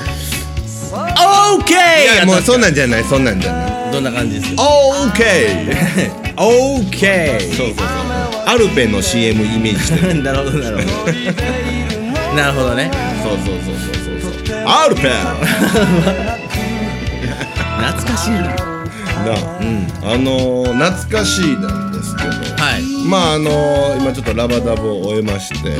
[0.92, 1.78] オーケー
[2.14, 3.92] いやもうそんなんじゃないそんなんじゃない。
[3.92, 4.54] どんな感じです？
[4.54, 7.86] かオーケーオーケそうそうそう。
[8.46, 11.12] アルペンの CM イメージしてるーなるほどなるほど。
[12.36, 12.90] なるほどね。
[13.22, 14.58] そうそうそうそうそうそう。
[14.66, 15.10] アルペン。
[17.78, 18.38] 懐かしいな。
[18.38, 21.68] なあ、あのー懐かしいな。
[21.68, 22.30] んですけど。
[22.30, 23.08] はい。
[23.08, 25.76] まああのー今ちょっとラバダブを終えまして、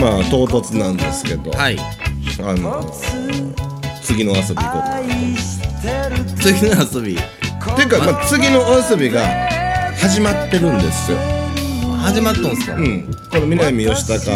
[0.00, 1.78] まあ唐突なんですけど、はい。
[1.78, 7.16] あのー次の遊び行こうかな次の遊び。
[7.72, 9.22] ていうか、まあ、次のお遊びが
[9.96, 11.18] 始まってるんですよ。
[12.04, 14.30] 始まったんすか、うん、この南吉高、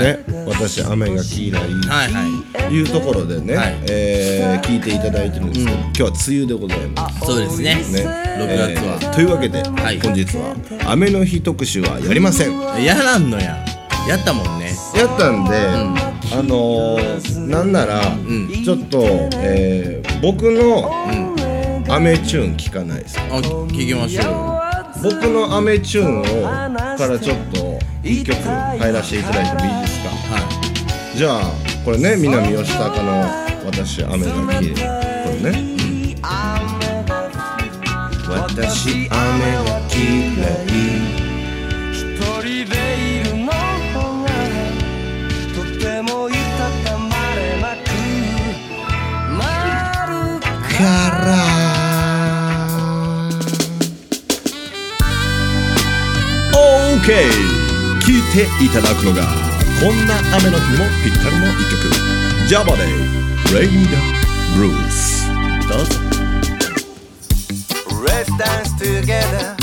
[0.00, 1.52] ね、私雨が嫌い、
[1.88, 2.72] はいはい。
[2.74, 3.76] いうところでね、はい。
[3.88, 7.20] えー聞いていただいてるんですけど、今日は梅雨でございます。
[7.20, 7.74] そうですね。
[7.74, 7.80] ね、
[8.38, 10.00] 6月は、えーというわけで、い。
[10.00, 10.54] 本日は
[10.90, 12.60] 雨の日特集はやりません。
[12.84, 13.64] やらんのや。
[14.08, 14.72] やったもんね。
[14.94, 15.56] やったんで、
[16.36, 18.48] あのーなんなら、ん。
[18.64, 19.02] ちょっと、
[19.34, 20.90] えー僕の、
[21.88, 23.22] 雨チューン聞かないですか？
[23.36, 24.65] あ聞きましょ
[25.08, 26.24] 僕のアメチューンを
[26.98, 30.10] からちょっと一曲入らせていただいてもいいですか？
[30.10, 30.40] うは
[31.14, 31.42] じゃあ
[31.84, 33.24] これね南吉高の
[33.66, 34.74] 私雨が綺麗
[35.24, 35.54] これね、
[38.28, 39.96] 私雨が綺
[40.36, 40.42] 麗
[41.92, 41.94] 一
[42.42, 43.52] 人でいるのが
[45.54, 46.38] とてもいた
[46.90, 47.04] たま
[47.36, 47.86] れなく
[49.38, 49.42] な
[50.06, 50.80] るか
[51.24, 51.65] ら
[57.06, 57.30] オーケー
[58.00, 59.22] 聴いていただくのが
[59.80, 61.86] こんな雨の日にもぴったりの一曲。
[62.48, 62.82] Java で
[63.54, 63.94] Rainy the
[64.56, 65.30] Blues
[65.68, 65.94] どうぞ。
[68.04, 69.54] Let's dance together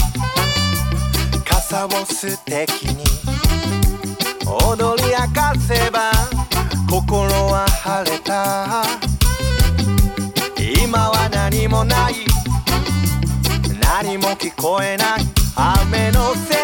[1.44, 3.04] 傘を素敵に
[4.46, 6.12] 踊り明かせば
[6.90, 8.86] 心は晴れた。
[10.82, 12.16] 今は何もない。
[13.82, 15.26] 何も聞こえない。
[15.56, 16.63] 雨の旋律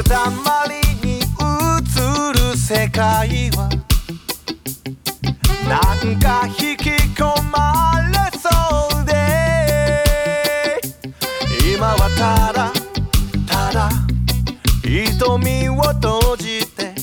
[0.00, 1.20] 水たまりに映
[2.32, 3.68] る世界は。
[5.68, 8.48] なんか引き込まれそ
[9.02, 9.12] うで。
[11.74, 12.72] 今はただ
[13.46, 13.90] ただ。
[14.82, 16.94] 瞳を閉じて。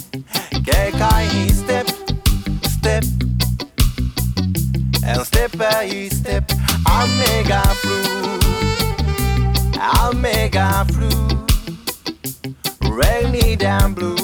[0.66, 1.92] 軽快にステップ。
[2.68, 3.08] ステップ。
[5.08, 6.44] And step by step
[6.84, 7.96] 雨が降る。
[10.12, 11.37] 雨が降る。
[12.98, 14.18] Rainy down blues.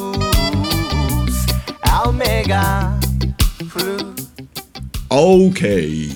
[2.06, 2.98] 雨が
[3.72, 3.98] 降る
[5.10, 6.10] OK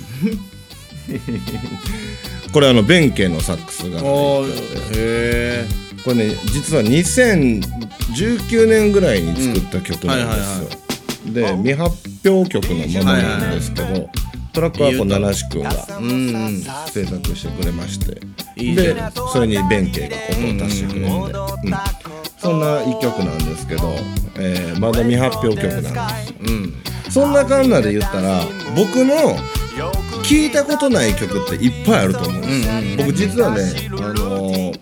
[2.51, 4.01] これあの弁慶のサックスがへ
[4.97, 5.67] え
[6.03, 11.95] これね実は2019年ぐらいに作った曲なんですよ、で未発
[12.27, 14.09] 表曲のままなんですけど、
[14.51, 18.17] トラックはこう七志くんがうん制作してくれまして。
[18.57, 21.96] いいでねそれに弁慶が音を足してくれるんで、うん
[22.47, 23.93] そんな一曲なんですけど、
[24.39, 25.89] えーまだ未発表曲なんで
[27.05, 27.11] す。
[27.11, 27.33] そん。
[27.33, 28.41] なかんなで言ったら
[28.73, 29.35] 僕の
[30.23, 32.67] 聞いたことない曲っていっぱいあると思うんです。
[32.67, 34.79] よ、僕実はね、あのー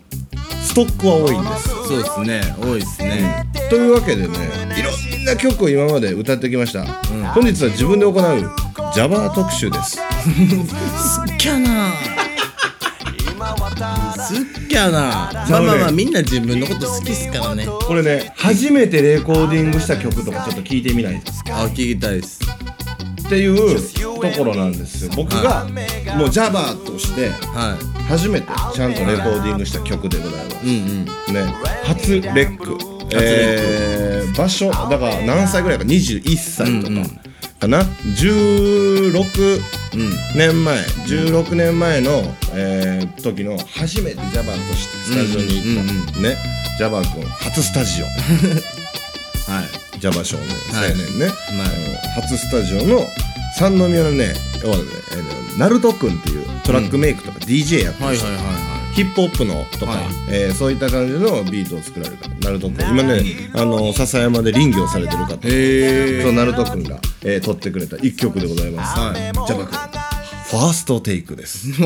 [0.64, 1.70] ストックは多いんです。
[1.70, 2.56] よそうですね。
[2.62, 3.46] 多いですね。
[3.70, 4.38] というわけでね
[4.78, 6.86] いろんな曲を今まで歌ってきました、
[7.34, 8.52] 本日は自分で行う
[8.94, 9.98] Java 特集です。
[9.98, 10.00] す
[11.34, 11.94] っきゃな
[14.26, 15.46] すっきゃな。
[15.50, 17.68] まあまあまあみんな自分のこと好きっすからね。
[17.68, 21.20] これね初めてレコーディングした曲とかちょっと聞いてみない？
[21.20, 22.40] ですかあ聞きたいです。
[23.26, 23.82] っていう
[24.22, 25.12] ところなんですよ。
[25.16, 25.66] 僕が
[26.18, 27.30] もう Java として。
[27.30, 31.06] は初めてちゃんとレコーディングした曲でございます、いうんうん。
[31.06, 31.44] ね。
[31.84, 32.78] 初レック。
[33.14, 36.94] えー、場所だから何歳ぐらいか？21歳とか
[37.66, 39.62] かな、16
[40.36, 40.86] 年前。
[41.08, 46.38] 16年前の、えー時の初めて Java としてスタジオに行った、ね。
[46.78, 48.06] Java 君初スタジオ。
[49.52, 49.62] は
[49.96, 50.00] い。
[50.00, 50.80] Java 少年。
[50.80, 50.92] はい。
[50.92, 52.22] 青年ね、はい。
[52.22, 53.08] 初スタジオの
[53.58, 54.78] 三宮のね要は
[55.58, 58.26] ナルトくんっていうトラックメイクとか DJ やってる人。
[58.28, 60.06] はいはいはいはヒップホップのとか、はい。
[60.30, 62.82] えーそういった感じのビートを作られる方ナルトくん。
[62.90, 63.22] 今ね
[63.54, 65.28] あの笹山で林業されてる方。
[65.28, 69.16] そうナルトくんが、えー、撮ってくれた一曲でございます、はい。
[69.16, 69.74] ジャバくん。
[69.74, 71.82] ファーストテイクです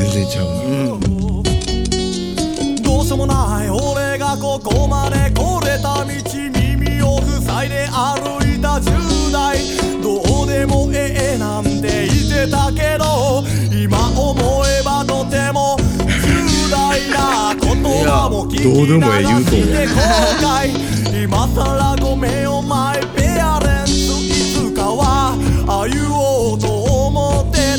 [0.00, 0.52] 全然ちゃうな、
[2.82, 9.58] どうしようもない俺がここまで来れた道耳を塞いで歩いた10代。
[10.02, 19.92] どうでもええなんて言ってたけど今思えばとても重大な言葉も聞きどうでもええ言うとん流して後
[20.40, 21.22] 悔。
[21.24, 25.36] 今さらごめんお前ペアレンツいつかは
[25.68, 26.29] あ言おうと思って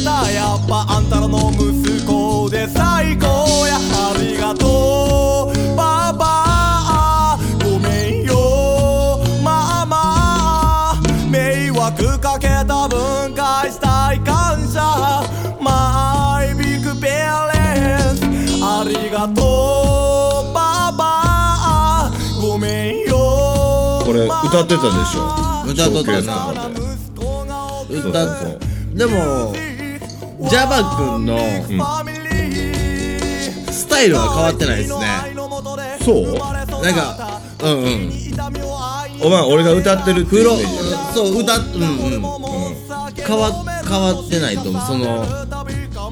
[0.04, 0.30] た。
[0.32, 3.26] やっぱあんたらの息子で最高
[3.68, 3.78] や。
[3.94, 5.76] ありがとう。
[5.76, 15.24] パパごめんよママ迷惑かけた分解したい感謝。
[15.60, 18.26] マイビッグペアレンツ
[18.64, 19.42] ありがと
[20.52, 20.54] う。
[20.54, 22.12] パパ
[22.42, 24.02] ごめんよ。
[24.06, 25.20] これ歌ってたでしょ。
[25.66, 26.52] 歌っとったな。
[27.90, 29.54] 歌っそうでも
[30.52, 31.26] ジャバくん。
[31.26, 31.40] の
[33.72, 35.06] スタイルは変わってないですね。
[36.04, 36.26] そう？
[36.84, 38.12] なんかうんうん。
[39.24, 40.74] お前俺が歌ってるっていう黒イメージ
[41.14, 42.22] そう歌っうんうん。
[43.16, 44.82] 変わ変わってないと思う。
[44.82, 45.26] その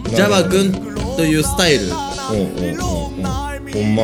[0.08, 0.72] ジャバくん
[1.18, 1.88] というスタイル。
[1.88, 2.78] うんうんうんうん。
[2.78, 4.04] ほんま？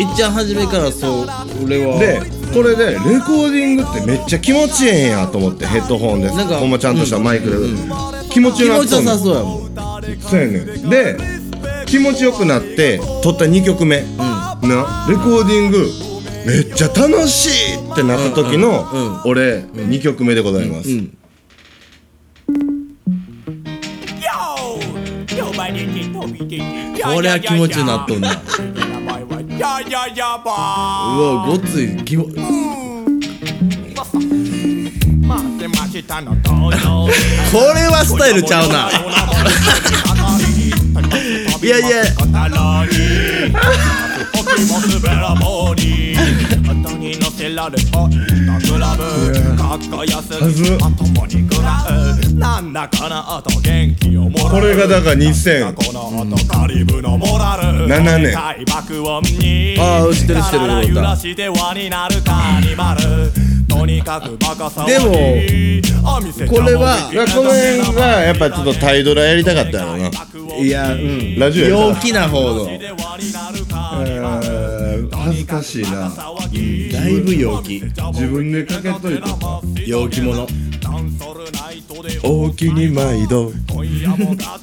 [0.00, 1.26] いっちゃん初めからそう
[1.62, 1.98] 俺は。
[1.98, 2.22] で
[2.54, 6.28] これでレコーディングってめっちゃ気持ちええんやと思ってヘッドホンで。
[6.34, 7.76] なんかほんまちゃんとしたマイクで、うん
[8.30, 9.63] 気持ち気持ちよさそうやもん
[10.20, 10.90] そうやねん。
[10.90, 11.16] で
[11.86, 15.86] 気持ちよくなって撮った2曲目、なレコーディング
[16.46, 19.00] めっちゃ楽しいってなった時の、うん。
[19.00, 19.14] うん。
[19.14, 21.16] うん俺、2曲目でございます、うん。
[27.02, 28.30] これは気持ちになっとんな。
[28.30, 28.32] う
[31.22, 31.96] わごっつい。
[32.04, 32.26] 気も
[37.52, 38.90] これはスタイルちゃうな。
[41.62, 42.04] いやいや。
[54.50, 58.32] これがだから2000この音カリブのモラル7年。
[59.80, 60.94] あー知ってる知ってる
[63.66, 63.74] で
[64.98, 65.12] も
[66.48, 66.96] これは
[67.34, 70.10] この辺がやっぱちょっとタイドラやりたかったやろな。
[70.58, 71.38] いやうん。
[71.38, 72.70] ラジオや陽気な方の。
[72.70, 72.94] えー
[75.24, 76.10] 恥ずかしいな。
[76.10, 77.80] だいぶ陽気。
[77.80, 79.26] 自分でかけといて。
[79.26, 80.46] さ陽気者。
[82.22, 83.50] 大きに毎度。
[83.72, 84.14] 今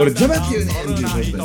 [0.00, 1.38] 俺ジャバって言うねんって言う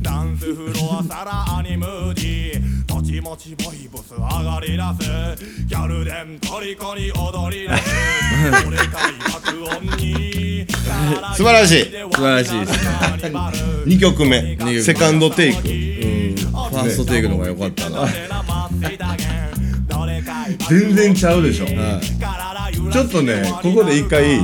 [0.00, 6.38] ダンスフロアさらにムーディーとちもちボイブス上がり出すギャルデン！
[6.40, 7.82] トリコに踊り出す
[8.66, 10.66] 俺かい爆音に
[11.34, 11.84] 素晴らしい。
[11.84, 12.72] 素晴らしいです。
[12.72, 12.90] ね
[13.86, 14.56] 2曲目。
[14.56, 14.80] 曲目。
[14.80, 15.60] セカンドテイク。
[15.62, 18.06] ファーストテイクの方が良かったな。
[20.68, 21.66] 全然ちゃうでしょ
[22.92, 24.38] ちょっとねここで一回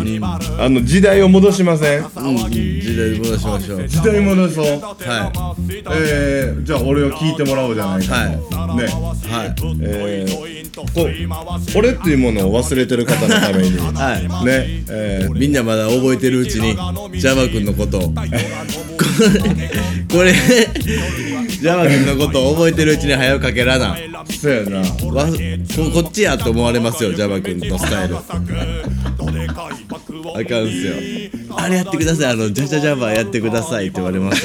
[0.58, 2.00] あの時代を戻しません？
[2.00, 3.88] うん時代戻しましょう。
[3.88, 4.64] 時代戻そう。
[4.66, 5.54] は
[5.90, 8.30] えー、じゃあ俺を聞いてもらおうじゃないかはい。
[8.30, 8.84] ね。
[8.84, 8.88] い
[9.30, 9.54] はい。
[9.82, 10.34] えー、
[10.94, 13.72] こう俺っていうものを忘れてる方のために。
[13.72, 14.22] ねはい。
[14.90, 16.74] えー、みんなまだ覚えてるうちに
[17.18, 18.12] ジャバ君のことを
[20.11, 23.96] これこれジャバ君のことを覚えてるうちに早くかけらな。
[24.40, 24.78] そうやな。
[24.80, 24.86] わ
[25.26, 25.32] こ
[26.03, 28.16] こっちやと思われますよジャバ君のスタイル。
[28.16, 28.36] あかんっ
[30.68, 30.94] すよ。
[31.57, 34.42] あれやってくださいあのジャジャジャバやってくださいって言われます。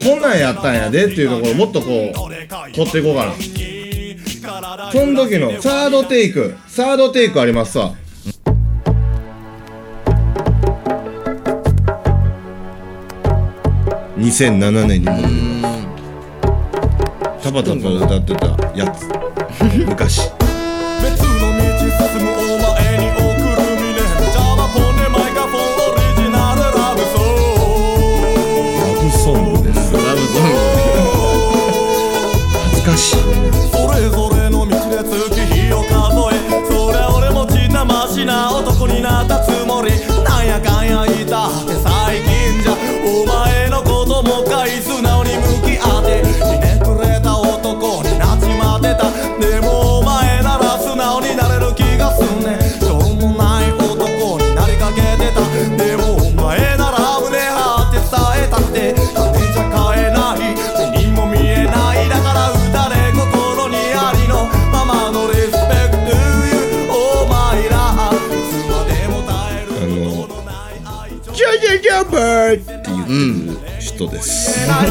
[0.00, 2.12] こんなんやったんやでっていうところもっとこ
[2.68, 3.32] う取っていこうかな。
[4.92, 7.94] その時のサードテイクサードテイクありますわ
[14.24, 15.78] 2007年に戻りま
[17.40, 19.06] すタバタバ歌ってたやつ。
[19.86, 20.33] 昔
[72.12, 73.10] バーって言って
[73.52, 74.82] る人です、まあ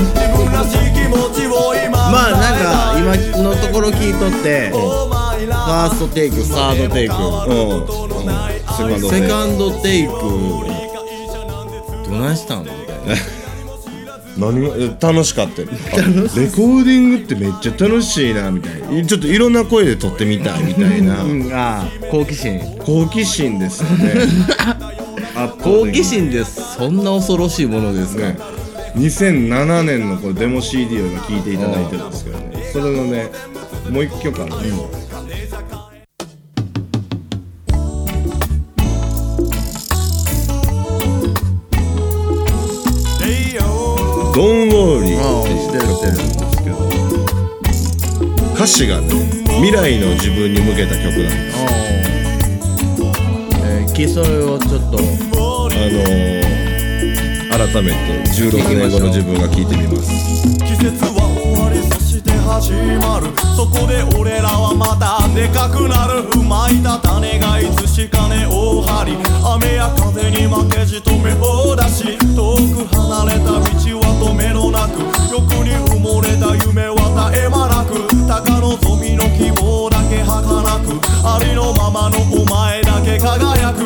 [2.31, 7.15] なんか今のところ聞いとってファーストテイクサードテイク。
[7.15, 7.23] うん、
[8.93, 10.11] うん、セカンドテイク
[12.09, 13.15] どないしたんみたいな。
[14.35, 15.61] 何がえ楽しかった？
[15.61, 19.05] レコーディングってめっちゃ楽しいなみたいな。
[19.05, 21.21] ちょっといろんな声で撮ってみたいみたいな。
[21.23, 22.59] うんああ好奇心。
[22.79, 24.13] 好奇心ですよね
[25.33, 28.37] 好奇心でそんな恐ろしいものですか、ね。
[28.95, 32.63] 2007年のこれデモ CD を今聴いていただいてるんですけどね。
[32.71, 33.29] それのね
[33.89, 34.89] もう一曲あるんですよ
[44.33, 46.23] 「ドンウォーリー」っていう曲なんで
[46.57, 46.77] すけど
[48.55, 49.07] 歌詞がね
[49.45, 51.57] 未来の自分に向けた曲なんです
[53.93, 56.01] ああえー、基礎をちょっとあの
[57.53, 57.97] 改めて
[58.31, 60.09] 16年後の自分が聴いてみます。
[60.65, 63.27] 季節は終わりそして始まる。
[63.55, 66.23] そこで俺らはまたでかくなる。
[66.43, 73.61] まいた種がいつしか根を張り雨や風に負けじと目を出し遠く離れた道
[74.01, 80.45] は止めのなく欲に埋もれた夢は絶え間なく高望みの希望だけ儚
[80.79, 83.79] くありのままのお前だけ輝く。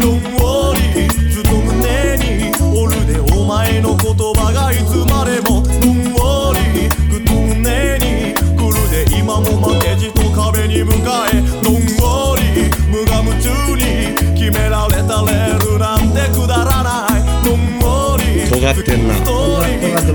[0.00, 11.36] ロンウォーリーずっと胸におるでお前の言葉がいつまでもロンウォーリーぐっと胸に来るで今も負けじと壁に向かえ。
[11.62, 13.84] ロンウォーリー無我夢中に
[14.38, 17.20] 決められたレールなんてくだらない。
[17.44, 19.14] ロンウォーリー尖ってんな。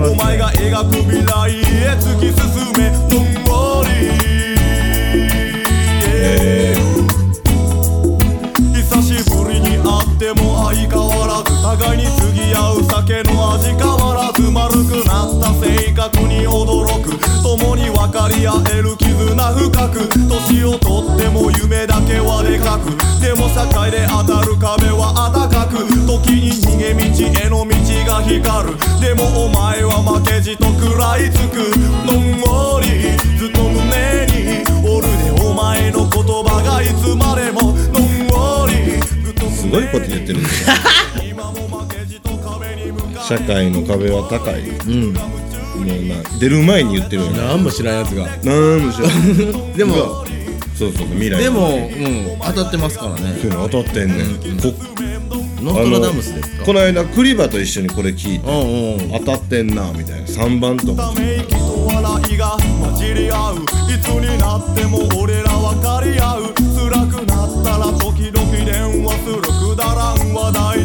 [0.02, 1.62] お前が描く未来へ
[2.00, 3.09] 突き進め
[11.70, 17.14] 互いに継ぎ合う酒の味変わらず丸くなった性格に驚く。
[17.44, 20.10] 共に分かり合える絆深く。
[20.10, 22.98] 年をとっても夢だけはでかく。
[23.22, 25.86] でも社会で当たる壁は暖かく。
[26.10, 27.06] 時に逃げ道
[27.38, 27.78] への道
[28.10, 28.78] が光る。
[29.00, 31.70] でもお前は負けじと食らいつく。
[32.10, 34.66] のんおりずっと胸に。
[34.90, 39.00] おるでお前の言葉がいつまでものんおり。
[39.52, 41.29] すごいこと言ってるんですよ
[43.30, 45.14] 社会の壁は高い、うん。
[45.14, 45.22] も
[45.78, 47.38] うな出る前に言ってるよね。
[47.38, 48.26] 何も知らんやつが。
[48.26, 49.74] なんもしれん。
[49.78, 50.26] でも
[50.76, 51.44] そうそう未来。
[51.44, 53.38] でも、うん、当たってますからね。
[53.40, 54.26] そういうの当たってんねん、
[54.60, 54.74] こ
[55.62, 56.66] ノストラダムスですか？
[56.66, 58.48] この間クリバと一緒にこれ聞いて。
[58.48, 59.24] うんうん。
[59.24, 60.26] 当たってんなみたいな。
[60.26, 61.14] 3番とか。
[61.14, 63.58] ため息と笑いが混じり合う。
[63.94, 66.54] いつになっても俺ら分かり合う。
[66.56, 69.42] 辛くなったら時々電話する。
[69.42, 70.79] くだらん話題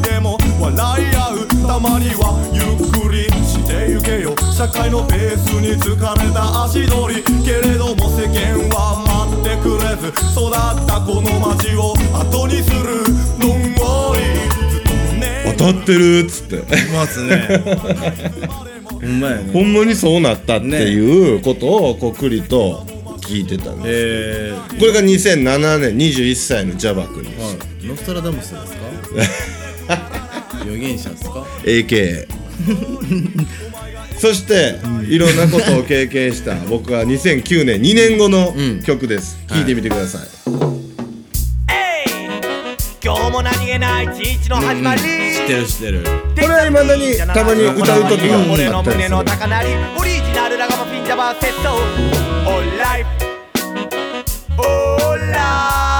[1.75, 4.33] たまにはゆっくりしてゆけよ。
[4.57, 7.21] 社会のペースに疲れた足取り。
[7.43, 10.07] けれども世間は待ってくれず。
[10.31, 13.03] 育ったこの街を後にする。
[13.43, 14.23] のんぼり。
[14.71, 16.63] ずっと胸当たってるっつって。
[16.95, 17.43] ますね。
[18.93, 22.87] ほんまやねほんまにそうなったっていうことをこうクリと
[23.23, 23.87] 聞いてたんです。
[23.89, 27.43] えー、これが2007年21歳のジャバ君です。
[27.43, 27.51] は
[27.83, 27.87] い。
[27.89, 28.77] ノストラダムスです
[29.91, 30.24] か？
[30.65, 32.27] 預言者ですか？AKA
[34.19, 34.77] そして、
[35.09, 38.83] いろんなことを経験した 僕は2009年2年後のうん。
[38.83, 39.65] 曲です、聴い。
[39.65, 40.21] てみてください、
[43.05, 46.01] 今日も何気ない一日の始まり、知ってる知ってる。
[46.05, 49.09] これは未だにたまに歌う時が俺のあったりする。
[49.09, 51.75] 胸の高鳴りオリジナルラガマフィンジャバーセット。
[51.75, 53.05] オーライ
[54.57, 55.94] オーラ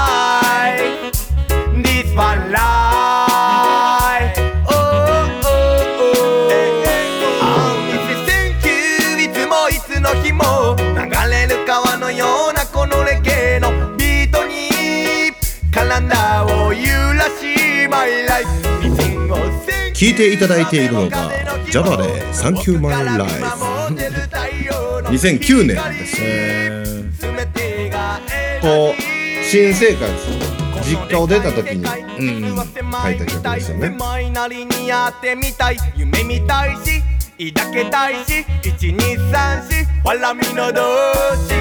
[19.95, 21.31] 聞いていただいているのが
[21.71, 23.35] Java で「サンキューマイライフ」
[25.07, 26.17] 2009年です
[28.61, 30.11] こう新生活
[30.83, 31.97] 実家を出た時に書
[33.09, 33.95] いた曲ですよね。
[33.97, 37.01] 前なりにやってみたい夢見たいし
[37.53, 40.81] 抱けたいし1234わらみの同
[41.47, 41.53] 士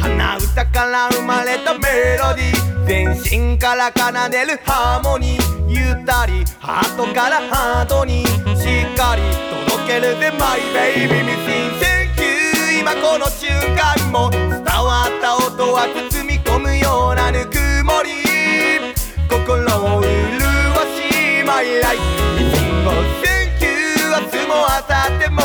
[0.00, 2.68] 鼻歌から生まれたメロディー。
[2.88, 3.08] 全
[3.52, 5.57] 身から奏でるハーモニー。
[5.68, 9.22] ゆったりハートからハートにしっかり
[9.68, 12.16] 届けるぜマイベイビーミシン Thank
[12.72, 18.10] you 今この瞬間も伝わった音は包み込むようなぬくもり
[19.28, 20.10] 心を潤
[20.96, 22.02] しマイライフ
[22.34, 22.90] ミシンを
[23.20, 23.68] Thank you
[24.08, 25.38] 明日も明後日も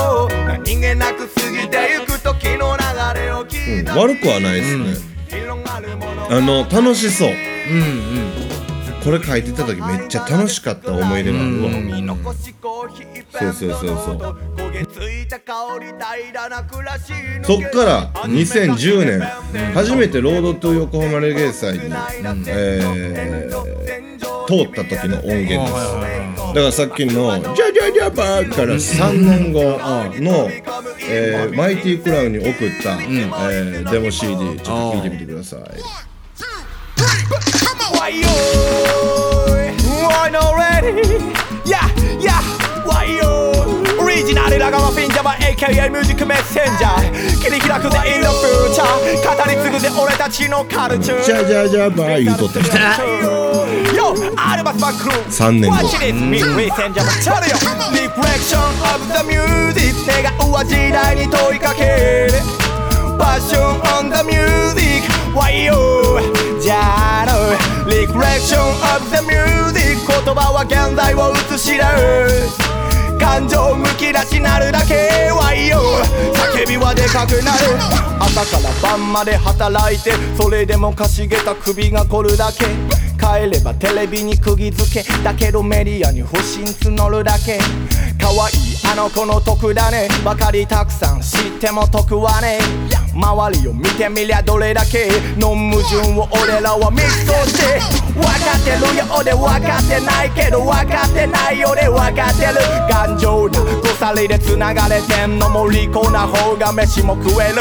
[0.47, 4.95] 何気なく過ぎてゆく時の流れを聞いた、悪くはないですね、
[5.27, 7.29] 広がるものあの楽しそう
[9.03, 11.69] これ書いてた時めっちゃ楽しかった思い出があるわ、
[12.01, 14.37] 残しコーヒーそうそうそうそう。
[17.43, 19.19] そっから2010年。
[19.73, 21.79] 初めてロードトゥ横浜レゲエ祭に、
[22.47, 23.83] えー
[24.45, 25.73] 通った時の音源です。
[26.53, 29.61] だからさっきの「ジャジャジャバー」から3年後
[30.21, 30.49] の、
[31.09, 35.59] えーマイティクラウンに送った、えーデモ CD ちょっと聞いてみてください
[37.93, 38.29] Why yo?
[40.07, 41.01] Why not ready?
[41.65, 41.87] Yeah,
[42.19, 42.41] yeah.
[42.85, 43.53] Why yo?
[44.01, 48.83] オリジナルラガマフィンジャバ AKA ミュージックメッセンジャー切り開くぜ in the future
[49.23, 52.77] 語り継ぐぜ俺たちのカルチャージャジャジャバー言うとった人
[53.95, 57.55] Yo, アルバスバックルー3年後 Watch this, me, we send you チャルよ
[57.93, 58.59] Reflection
[58.93, 59.93] of the music
[60.23, 62.62] 願うは時代に問いかける
[70.63, 72.57] 現在を映し出す
[73.19, 75.79] 感情むき出しなるだけはいいよ。
[76.33, 77.59] 叫びはでかくなる。
[78.19, 82.65] 朝から晩まで働いてそれでもかしげた首が凝るだけ。
[83.19, 85.23] 帰ればテレビに釘付け。
[85.23, 87.59] だけどメディアに不信募るだけ。
[88.19, 90.07] 可愛いあの子の得だね。
[90.23, 92.59] ばかりたくさん知っても得はね。
[93.13, 95.09] 周りを見てみりゃどれだけ。
[95.37, 97.17] の矛盾を俺らはミックス
[97.49, 97.79] して。
[98.13, 99.05] 分かってるよ。
[99.17, 100.61] 俺分かってないけど。
[100.65, 102.53] 分かってない俺分かってる。
[102.89, 107.55] 頑丈な鎖で繋がれてんのも利口な方が飯も食える。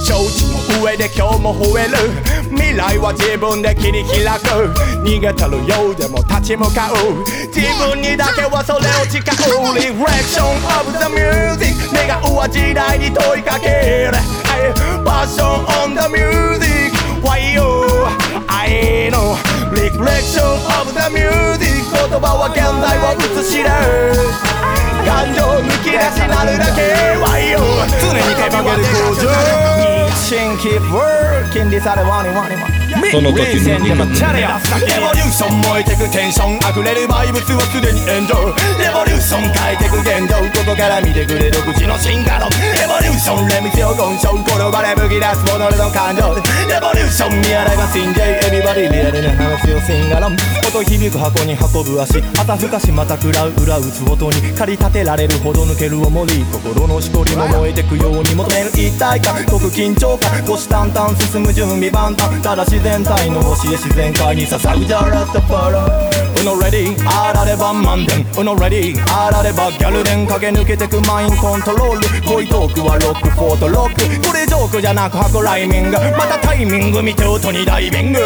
[0.00, 0.46] 承知
[0.76, 2.37] の上で今日も吠える。
[2.50, 4.72] 未来は自分で切り開く
[5.04, 9.22] 逃げてるようでも立ち向かう自分にだけはそれを誓う
[9.76, 10.48] Reflection
[10.80, 14.16] of the music 願うは時代に問いかける
[15.04, 16.92] Passion on the music
[17.22, 17.60] Why you?
[18.48, 19.36] I know
[19.70, 20.44] Reflection
[20.80, 24.48] of the music 言葉は現在を映し出す
[25.04, 27.58] 感情むき出しなるだけ Why you?
[28.00, 29.14] 常に掲げる工
[29.82, 29.87] 場
[30.18, 31.70] Mission keep working.
[31.70, 38.34] This are the one one one その時にレボリューション燃えてくテンション溢れるバイブスはすでに炎上
[38.80, 46.22] レボリューション変えてく現状ここから見てくれ独自の進化論レボリューションレミセオゴンショ転がれ吹き出すモノルの感情
[46.68, 47.76] レボリューション見洗い。
[47.76, 70.24] は信じエビバディリアルな話をシンガロン音響く箱に運ぶ足朝ふかしまた食らう裏打つ音に駆り立てられるほど抜ける重り心のしこりも燃えてくように求める一体感解く緊張感虎視眈々進む準備万端ただ自然体の教え自然界に捧ぐじゃらったパラうのレディあられば満点うのレディあらればギャル電。
[70.28, 78.20] 駆け抜けてくマインコントロール恋トークはロックフォートロックこれジョークじゃなく箱ライミングまたタイミング見て音にダイビング。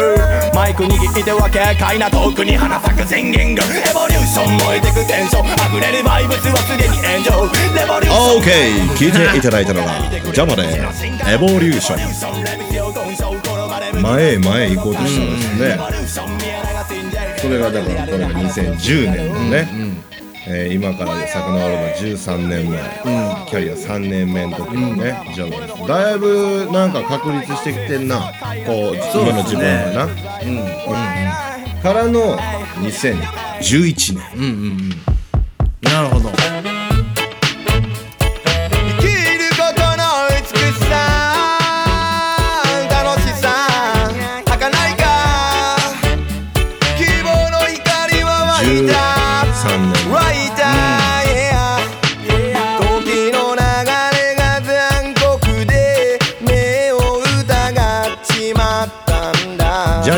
[0.53, 8.93] マイク握っては軽快なトークに花咲く宣言がエボリューション燃えてくテンション溢れるバイブスはすでに炎上レボリューション。
[8.93, 9.97] OK 聞いていただいたのが
[10.31, 10.77] Java で
[11.25, 12.61] 「エボリューション」
[14.03, 15.79] 前へ前へ行こうとしたんですね、
[17.37, 19.69] それがだからこれが2010年のね、
[20.45, 22.79] えー今から遡るの13年前、
[23.47, 25.87] キャリア3年目の時のね、ジャマです。
[25.87, 28.19] だいぶなんか確立してきてんな
[28.65, 30.09] こう今の自分はな、う
[31.79, 31.81] ん。
[31.81, 32.37] からの
[32.81, 34.89] 2011年、
[35.81, 36.29] なるほど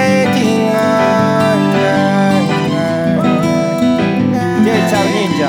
[4.64, 5.48] Dear Sound Ninja,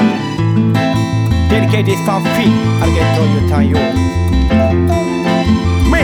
[1.49, 3.81] dedicate this fanfic again to you, Tanyo.
[5.91, 6.01] Me,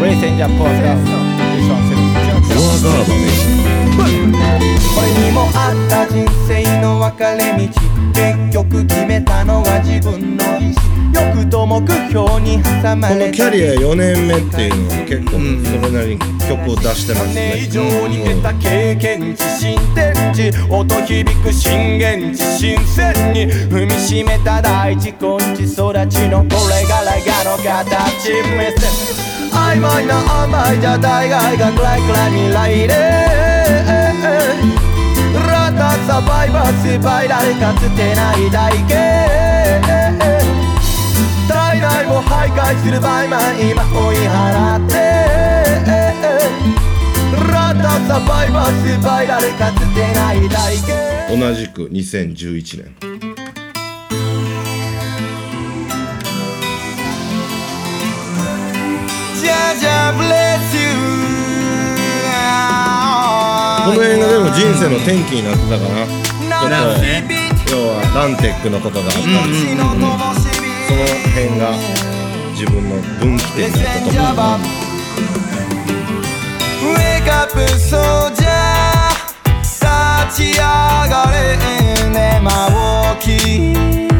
[0.00, 1.06] Race Ninja Podcast.
[1.54, 1.91] This one's
[2.82, 7.72] フォアガーバねこれにもあった人生の分かれ道
[8.12, 10.80] 結局決めたのは自分の意志
[11.14, 16.18] 欲と目標に挟まこれのキャリア4年目っていうのは結構それなりに
[16.48, 32.94] 曲を出してますね、以上に得た経験値新天地音響く震源地新鮮に踏みしめた大地根地育ちのこれがラガの形目線曖昧な甘いじゃ大概が暗い暗い未来で
[35.46, 38.94] ラタサバイバースバイラルかつてない大形
[41.48, 44.94] 体内を徘徊するバイマン今追い払って
[47.52, 53.21] ラタサバイバースバイラルかつてない大形同じく2011年。
[63.84, 66.06] この映画でも人生の転機になってたかな。
[66.06, 66.70] ちょっ
[67.66, 71.62] と要はランテックのことがあったんですけど、その辺が
[72.52, 74.60] 自分の分岐点になったと思う
[76.94, 78.46] Wake up soldier
[79.62, 81.56] 立ち上がれ
[82.10, 84.11] ね間起き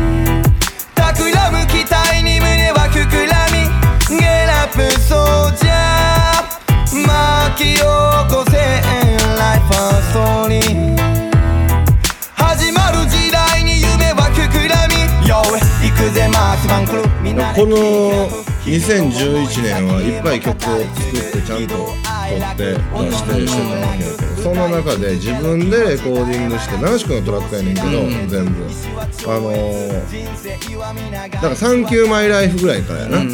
[4.75, 5.69] Get up soldier
[7.07, 8.57] 巻き起こせ
[9.37, 9.77] Life a
[10.13, 10.63] story
[12.35, 14.95] 始まる時代に夢は膨らみ。
[15.29, 15.43] Yo
[15.83, 20.81] 行くぜマーチバンクルみんなでこの2011年はいっぱい曲を作っ
[21.33, 21.87] てちゃんと撮っ
[22.57, 22.79] て出
[23.13, 27.89] してしてたわけやけどその中で自分でレコーディングして七宿のトラックやねんけど、
[28.29, 28.67] 全部。
[29.25, 33.33] あのー、だから「サンキューマイライフ」ぐらいからやな、うんで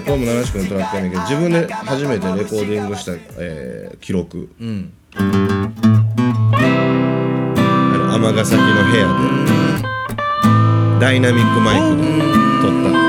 [0.00, 4.50] これも七宿のトラックやねんけど自分で初めてレコーディングした、えー記録。
[4.60, 4.64] あ
[8.18, 9.06] の尼崎の部屋
[9.40, 9.44] で。
[11.00, 12.02] ダイナミックマイクで
[12.62, 13.03] 撮った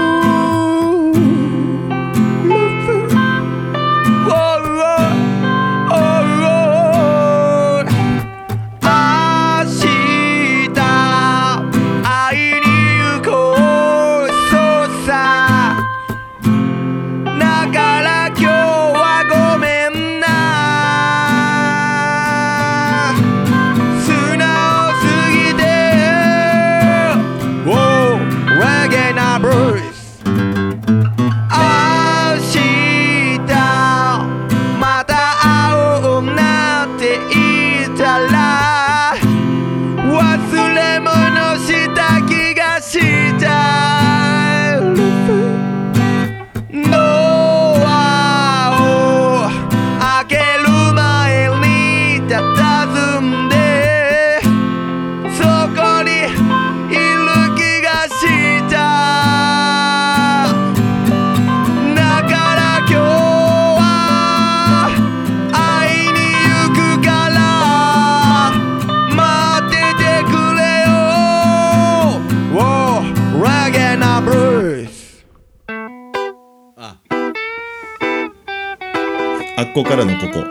[79.76, 80.42] こからのここ、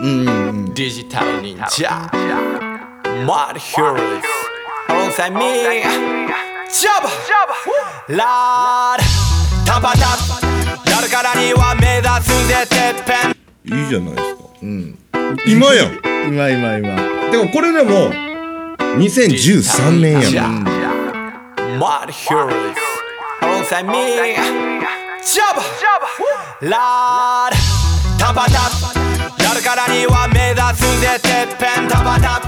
[0.75, 1.89] デジタル忍者。
[3.25, 4.21] Mud Heroes
[4.87, 5.81] Alongside me
[6.69, 7.09] Jabba
[8.07, 9.01] Lord
[9.65, 9.99] タバタ
[10.91, 13.13] やるからには目指すぜてっぺ
[13.73, 13.79] ん。
[13.81, 14.41] いいじゃないですか、
[15.47, 15.99] 今やん。
[16.27, 16.95] 今今今。
[17.31, 18.11] でもこれでも
[18.79, 20.63] 2013年やん。
[21.79, 22.75] Mud Heroes
[23.41, 24.35] Alongside me
[25.23, 25.63] Jabba
[26.61, 27.55] Lord
[28.19, 29.04] タバタやる
[29.65, 32.39] からには目指すぜてっぺんタバタ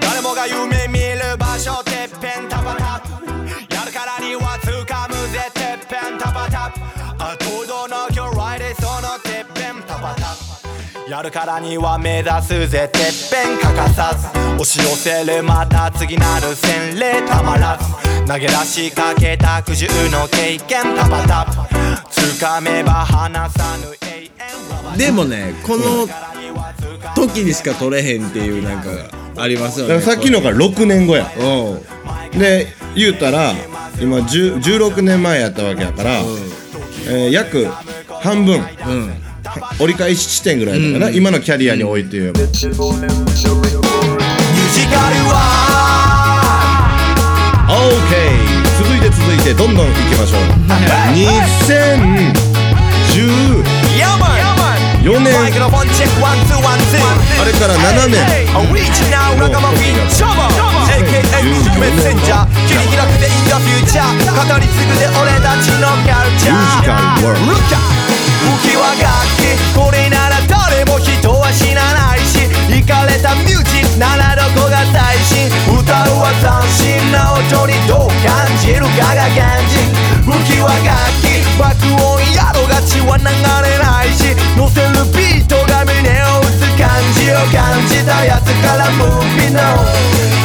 [0.00, 3.00] 誰もが夢見る場所てっぺんタバタ
[3.72, 6.74] やるからには掴むぜてっぺんタバタ
[7.16, 14.26] あとどの今日 r i そのてっぺんタバタやるからには目指すぜてっぺん欠かさず。
[14.60, 17.98] 押し寄せるまた次なる洗礼たまらず。
[18.26, 21.46] 投げ出しかけた苦渋の経験タバタ
[22.10, 24.30] 掴めば離さぬ永
[24.92, 26.06] 遠でもねこの
[27.26, 28.90] 時にしか取れへんっていうなんか
[29.36, 29.94] ありますよね。
[29.94, 31.30] だからさっきのから6年後や。
[31.38, 32.38] うん。
[32.38, 33.54] で言うたら
[34.00, 36.20] 今10 16年前やったわけやから、
[37.08, 37.66] えー約
[38.20, 38.60] 半分、
[39.80, 42.76] 折り返し地点ぐらいだかな、今のキャリアにおいて言えば、ミュージカル
[45.30, 45.68] は。
[47.68, 48.48] OK
[48.78, 50.40] 続いて続いてどんどんいきましょう。
[53.18, 54.38] 2014ヤマン
[55.20, 55.32] 年
[57.38, 58.18] あれから7年
[58.58, 60.50] オリジナルラガマフィンショバ
[60.90, 67.38] AKA ミュージックメッセンジャー切り開くでインダフューチャー語り継ぐで俺たちのカルチャール
[69.74, 72.48] これなら誰も人は死なないし。
[72.68, 75.80] イかれたミュージックならどこが最新歌
[76.10, 79.88] うは斬新な音にどう感じるかが肝心
[80.28, 80.92] 浮き輪楽
[81.24, 81.40] 器。
[81.58, 83.34] 爆音やろが血は流れ
[83.82, 86.86] ないし乗せるビートが胸を打つ感
[87.18, 89.58] じを感じたやつからムービーの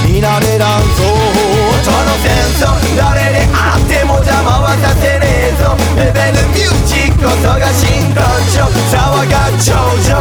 [0.10, 1.06] 見慣れらんぞ。
[1.06, 5.78] 音の戦争誰であっても邪魔はさせねえぞ。
[5.96, 8.18] レベルミュージックこそが真根
[8.50, 10.18] 性騒が頂上。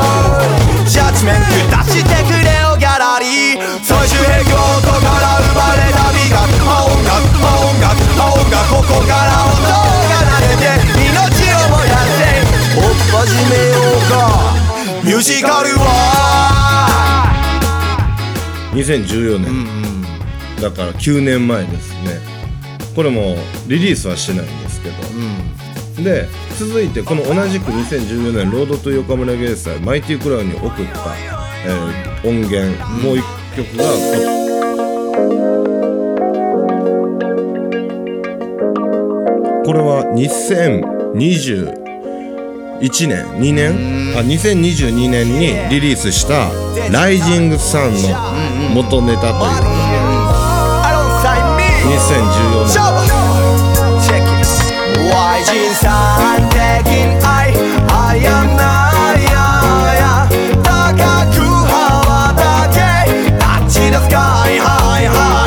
[0.84, 1.48] ジャッジメント
[1.88, 3.64] 出してくれよギャラリー。
[3.80, 6.60] 最終兵器音から生まれた美学。
[6.60, 8.68] 音楽音楽音楽。
[8.68, 9.51] ここから
[15.23, 17.31] ジカルは。
[18.75, 19.66] 2014年、
[20.61, 22.18] だから9年前ですね。
[22.97, 23.37] これも
[23.68, 24.97] リリースはしてないんですけど、
[26.03, 30.83] で続いてこの同じく2014年ロードと横浜芸祭マイティクラウンに送った、
[31.64, 33.25] えー音源、もう一
[33.57, 33.85] 曲が
[39.64, 41.82] これは2020
[42.83, 43.70] 2021年2年
[44.16, 46.51] あ2022年にリリースした
[46.91, 48.09] 「ライジングサン」の
[48.74, 49.45] 元ネタというか
[51.85, 52.72] 2014年
[60.62, 61.72] 高く羽
[62.09, 62.76] ばたけ
[63.39, 64.16] タッチのスカ
[64.51, 65.41] イハイハイ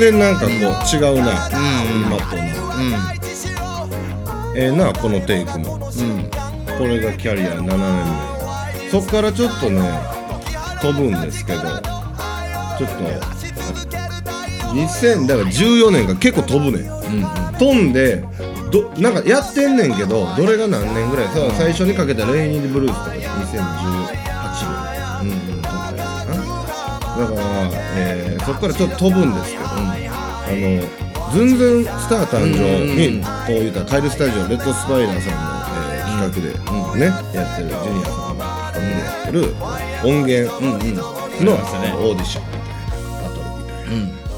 [0.00, 0.56] 然なんかこう違
[1.12, 1.48] うな、
[1.94, 2.42] 今とな、
[4.56, 5.88] ええなこのテイクも、こ
[6.84, 8.30] れがキャリア7年目。
[8.90, 9.80] そっからちょっとね
[10.82, 11.84] 飛ぶんですけどちょっと
[14.74, 16.90] 2000だから14年が結構飛ぶね、ん、
[17.56, 18.24] 飛んで
[18.72, 25.22] どなんかやってんねんけどどれが何年ぐらいさ最初にかけた「レイニー・ブルース」とか2018年。
[25.22, 25.30] うんうん。
[25.30, 25.79] 飛んだやつかな
[27.18, 27.40] だから、
[27.96, 29.74] えーそこからちょっと飛ぶんですけど、あ
[30.50, 35.40] のズンズンスター誕生に、こう言ったカイルスタジオレッドスパイダーさんの、
[35.94, 39.54] えー企画で、ねやってるジュニアさんの企画でやってる
[40.04, 42.44] 音源の、オーディション
[43.22, 43.92] バトルみたい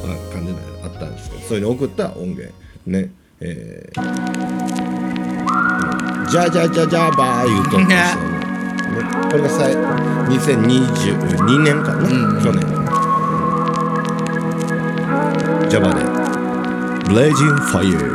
[0.08, 2.52] な、感じのあったんですけどそれに送った音源
[2.86, 3.10] ね
[3.44, 4.02] えー、
[6.28, 8.31] じゃじゃじゃじゃばー言うとんですよ
[8.92, 12.08] ねねこれがさい2022年かな、
[12.42, 12.82] 去年。
[15.68, 16.04] ジャバで
[17.08, 18.11] 「ブレイジンファイヤ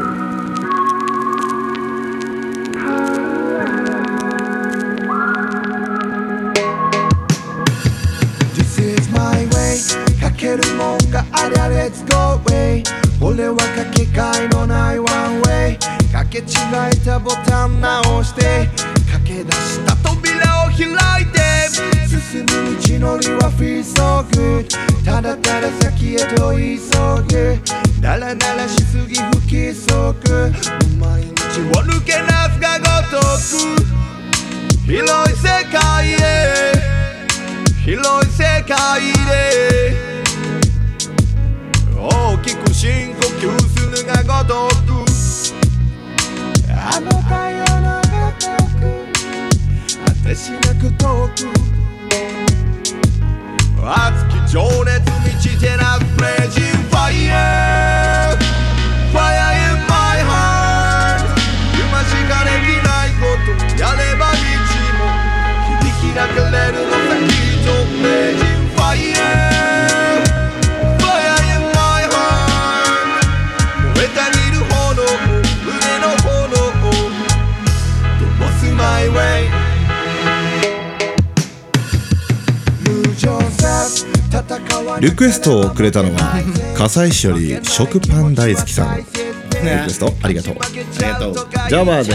[85.02, 86.42] リクエストをくれたのは
[86.76, 88.98] 笠井市より食パン大好きさん。
[88.98, 90.56] リクエストありがとう。
[90.60, 91.34] ありがとう。
[91.34, 92.14] ジャバーで、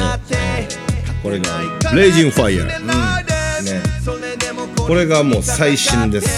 [1.23, 1.45] これが
[1.95, 2.67] 「レイジンファイヤー」
[3.65, 3.83] ね。
[4.77, 6.29] これがもう最新です。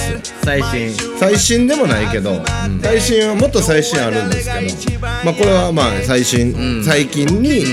[0.45, 0.95] 最新。
[1.19, 2.45] 最新でもないけど、
[2.83, 4.51] 最新はもっと最新あるんです
[4.87, 7.65] けど、まあこれはまあ最新、最近に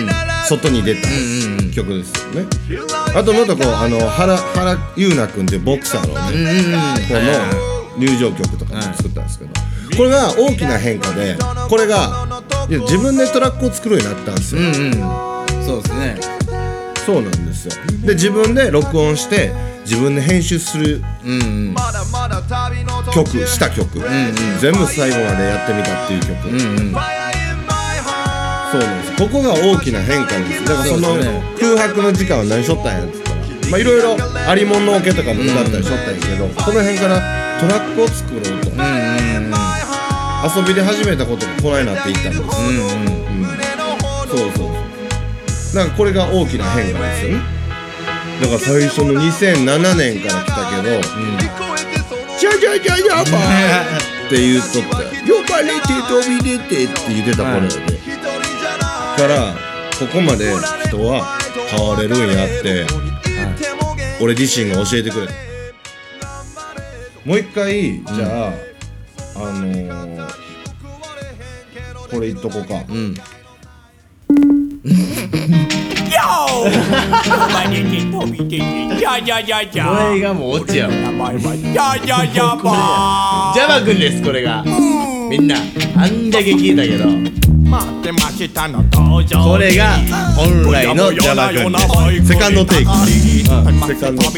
[0.47, 1.07] 外に出た
[1.73, 2.47] 曲ですよね、
[3.13, 6.63] あともっとこうあの原原優奈君っていうボクサーのね、
[7.09, 9.51] この入場曲とかも作ったんですけど、
[9.97, 11.37] これが大きな変化で
[11.69, 12.27] これが
[12.69, 14.61] いや自分でトラックを作るようになったんですよ、
[15.65, 16.17] そうですね。
[17.05, 17.73] そうなんですよ。
[18.05, 19.51] で自分で録音して
[19.83, 21.01] 自分で編集する
[23.13, 23.99] 曲した曲、
[24.61, 26.31] 全部最後までやってみたっていう曲、
[28.71, 31.17] そうなんですここが大きな変化ですだからその
[31.59, 33.35] 空白の時間は何しとったんやっつったら
[33.71, 34.17] まあいろいろ
[34.47, 42.47] ありもんのオケとかも歌ったりしとったんやけど、この辺からトラックを作ろうと、遊びで始めたことがこないなっていったんです、うん
[44.27, 44.71] そうそうそう。
[45.75, 47.43] だからこれが大きな変化ですよね。
[48.41, 51.01] だから最初の2007年から来たけど
[52.39, 54.89] 「じゃじゃじゃじゃばー」って言っとって
[55.29, 57.69] 「呼ばれて飛び出て」って言ってた頃やで、
[59.21, 59.53] から
[59.99, 60.51] ここまで
[60.87, 61.37] 人は
[61.69, 62.87] 変われるんやって、
[64.19, 65.50] 俺自身が教えてくれた
[67.25, 68.53] もう一回じゃあ、
[69.35, 70.27] あのー、
[72.09, 73.13] これ言っとこうか、うん。
[80.07, 80.93] これがもうオチやろ
[83.53, 84.63] ジャバくんですこれが。
[85.29, 85.55] みんな
[85.95, 87.30] あんだけ聞いたけど
[87.71, 89.97] これが
[90.35, 91.79] 本来のジャバくんで
[92.21, 92.91] すセカンドテイク。
[93.87, 94.33] セカンドこ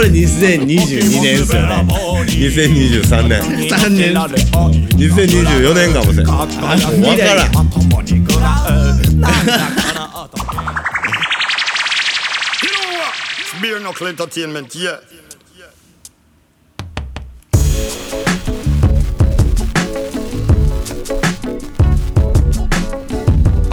[0.00, 3.42] れ2022年ですよね2023年。
[3.42, 4.14] 3年
[4.96, 6.26] 2024年かもしれん。
[6.28, 6.54] わか
[7.34, 7.48] らん。
[13.60, 15.00] beer knuckle entertainment, yeah.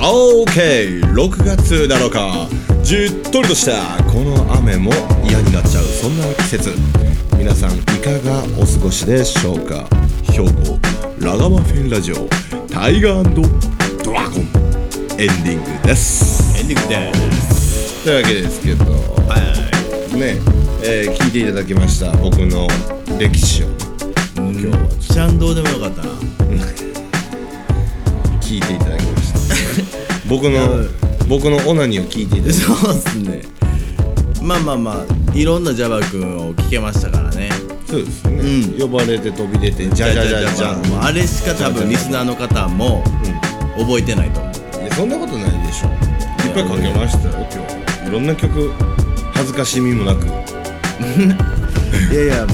[0.08, 2.48] オーケー6月7日。
[2.84, 4.92] じっとりとしたこの雨も
[5.24, 6.70] 嫌になっちゃうそんな季節。
[7.36, 9.88] 皆さんいかがお過ごしでしょうか。
[10.32, 10.78] 兵庫
[11.20, 12.30] ラガマフィンラジオ
[12.70, 13.34] タイガー
[14.04, 14.44] ドラゴン。
[15.18, 16.56] エンディングです。
[16.60, 18.04] エンディングです。
[18.04, 18.92] というわけですけど、ね
[20.84, 22.68] えー聞いていただきました僕の
[23.18, 23.68] 歴史を。
[24.38, 26.10] 今日はちゃんどうでもよかったな。
[28.40, 28.95] 聞いていただ
[30.28, 30.86] 僕の
[31.28, 33.42] 僕のオナニーを聞いていただきましそうっすね。
[34.42, 37.50] まあまあまあいろんなジャバくんを聞けましたからね。
[37.88, 43.04] たそうですね、呼ばれて飛び出てじゃじゃじゃじゃもうあれしか多分リスナーの方も
[43.78, 44.54] 覚えてないと思う。
[44.82, 45.90] いやそんなことないでしょ。
[45.90, 47.66] いっぱいかけましたよ今
[48.04, 48.10] 日。
[48.10, 48.72] いろんな曲
[49.34, 50.26] 恥ずかしみもなく。
[52.12, 52.48] いやいや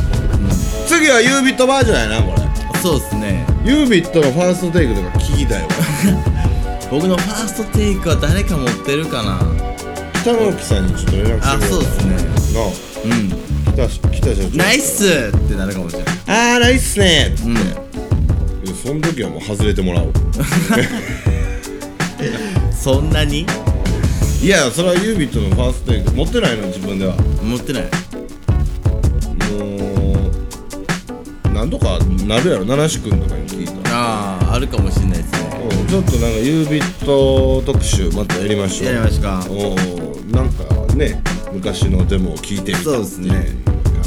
[0.87, 2.79] 次はユービットバージョンやなこれ。
[2.81, 3.45] そうっすね。
[3.63, 5.67] ユービットのファーストテイクとか聞きたいわ
[6.91, 9.39] 僕のファーストテイクは誰か持ってるかな？
[10.21, 12.15] 北野木さんにちょっと連絡してそうっすね。
[12.53, 12.67] なあ。
[13.05, 13.31] うん。
[13.73, 17.55] 北北社長ナイスってなるかもしれないあーナイスねーっつって、うん。
[17.55, 20.13] いやその時はもう外れてもらおう。
[22.73, 23.45] そんなに？
[24.43, 26.67] いやそれはユービットのファーストテイク持ってないの？
[26.67, 27.15] 自分では。
[27.41, 27.83] 持ってない。
[27.83, 27.89] も
[31.49, 32.65] う何とかなるやろ？
[32.65, 33.75] 七志くんとかに聞いた。
[33.75, 35.39] らあああるかもしれないですね。
[35.81, 38.93] うんちょっとなんかユービット特集またやりましょう。
[38.93, 40.63] やりまおーなんか
[40.95, 41.21] ね
[41.53, 43.27] 昔のデモを聞いてみたそうですね。
[43.29, 44.03] っていう感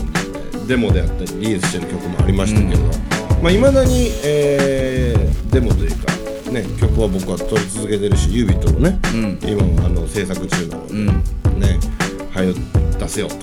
[0.53, 2.83] じでデモであったりリリースしてる曲もありましたけど、
[3.43, 9.39] まあいまだに、えーデモというかね曲は僕は撮り続けてるしユービットもね、うん。
[9.49, 11.07] 今もあの制作中なので、うん。
[11.61, 11.79] ね
[12.33, 12.53] はよ
[12.99, 13.37] 出せよと、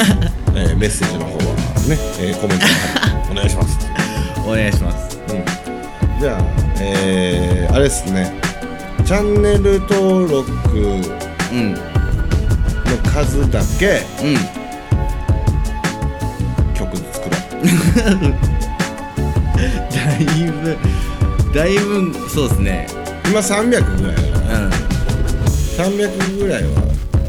[0.56, 1.42] えーメッセージの方は
[1.88, 2.64] ね、えーコメント
[3.32, 3.78] お願いします。
[4.46, 5.09] お願いします
[6.20, 6.40] じゃあ、
[6.78, 8.30] えー、あれですね。
[9.06, 11.80] チャンネル登録うんの
[13.10, 14.36] 数だけうん
[16.74, 17.62] 曲作ろう。
[19.90, 20.76] だいぶ
[21.54, 22.86] だいぶそうですね。
[23.24, 26.68] 今300ぐらいやなうん300ぐらいは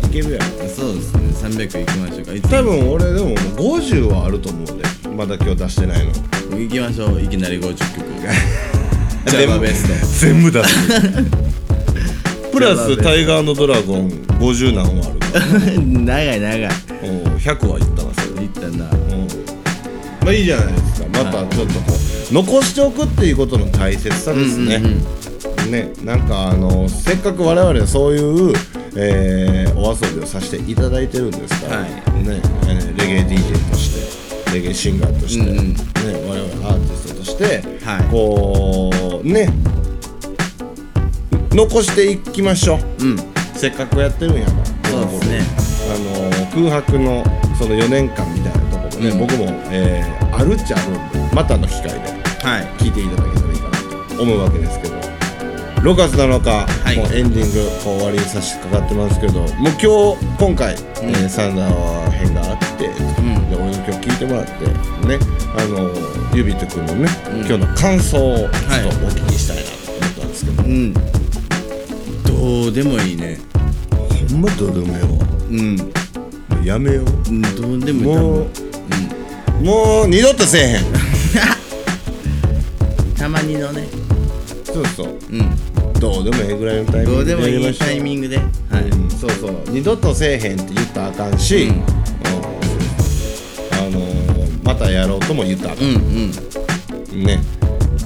[0.04, 0.42] いけるやん。
[0.68, 1.22] そうですね。
[1.66, 2.34] 300いきましょうか。
[2.34, 3.36] いつ多分俺でももう
[3.80, 4.84] 50はあると思うで。
[5.16, 6.12] まだ今日出してないの。
[6.58, 7.22] 行きましょう。
[7.22, 8.12] いきなり50曲
[9.28, 10.76] ジャバベスト全部出す。
[12.52, 14.10] プラスタイガードラゴン
[14.40, 15.20] 50何話ある。
[15.20, 16.70] か ら長い長い。
[17.04, 18.44] おう100はいったなそれ。
[18.44, 18.68] いったな。
[18.68, 19.28] うん。
[20.22, 21.24] まあいいじゃないですか。
[21.24, 21.94] またちょっとこ
[22.32, 24.82] う残しておくっていうことの大切さですね、
[25.70, 28.54] ねなんかあのせっかく我々はそういう、
[28.96, 31.90] えーお遊びをさせていただいてるんですから、はい。
[31.90, 35.74] ねえーレゲエ DJ としてレゲエシンガーとして、うんうん。
[35.74, 35.80] ね、
[36.28, 38.04] 我々アーティストとして、はい。
[38.12, 39.50] こうね。
[41.52, 43.18] 残していきましょう、うん。
[43.56, 44.90] せっかくやってるんやから。
[44.90, 45.42] そうですね。
[45.94, 47.24] あの空白の
[47.58, 49.20] その4年間みたいなところもね、うん。
[49.20, 52.00] 僕も、えーあるっちゃあるんでまたの機会で
[52.42, 52.66] はい。
[52.80, 54.96] 聞いていただけたらいいかなと思うわけですけど
[55.82, 56.98] 6月7日、い。
[56.98, 62.90] もうエンディングこう終わりにさしかかってますけどもう今日今回、えーサンダー編があって、
[64.22, 64.52] てもらって
[65.08, 65.20] ね
[65.58, 65.90] あの
[66.36, 70.94] ユビット君のね、今日の感想をちょっとお聞きしたいなと思ったんですけど、うん。
[72.64, 73.38] どうでもいいね。
[74.30, 75.08] ほんまどうでもよ。
[75.50, 75.78] うん。
[76.64, 77.06] やめよう。
[77.30, 78.48] うんどうでもいいもう、
[79.62, 80.84] もう二度とせえへん。
[83.18, 83.88] たまにのね。
[84.64, 85.18] そうそう。
[85.30, 85.52] うん。
[86.00, 88.38] どうでもええぐらいのタイミングでどうでもいいタイミングで。
[88.38, 88.44] は
[88.80, 88.84] い。
[88.84, 89.10] うん。
[89.10, 89.54] そうそう。
[89.68, 92.01] 二度とせえへんって言ったらあかんし、うん
[94.82, 95.80] たやろうとも言ったうん。
[95.80, 97.24] うんん。
[97.24, 97.40] ね。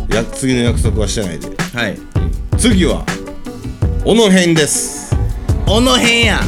[0.09, 1.47] や次の約束はしてないで。
[1.73, 1.97] はい。
[2.57, 3.05] 次は
[4.03, 5.15] 小野編です。
[5.65, 6.39] 小野編や。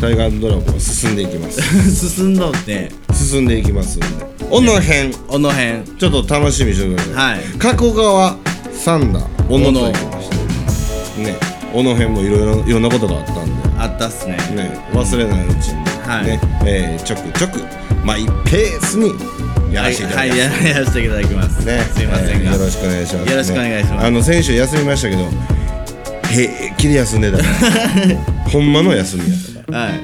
[0.00, 1.60] タイガードラゴンは進んでいきます。
[2.16, 2.90] 進んどって。
[3.12, 4.06] 進んでいきますんで。
[4.50, 7.40] 小野編小野編ちょっと楽しみにしてください、はい。
[7.58, 8.36] 加古川
[8.72, 11.22] 三田小野と行きました。
[11.22, 11.36] ね。
[11.72, 13.60] 小野編もいろいろいろんなことがあったんで。
[13.78, 14.36] あったっすね。
[14.54, 15.79] ね、忘れないうちに、
[16.10, 16.26] はい。
[16.26, 17.60] ねえーちょくちょく
[18.04, 19.12] マイペースに
[19.72, 21.64] やらせていただきます、はいはいややらせていただきます。
[21.64, 22.32] ね、すいませんが。
[22.32, 24.06] えーよろしくお願いします、よろしくお願いします。
[24.06, 25.28] あの先週休みましたけど
[26.30, 27.38] 平気で休んでた。
[28.50, 29.84] ほんまの休みやったから。
[29.84, 30.00] はい。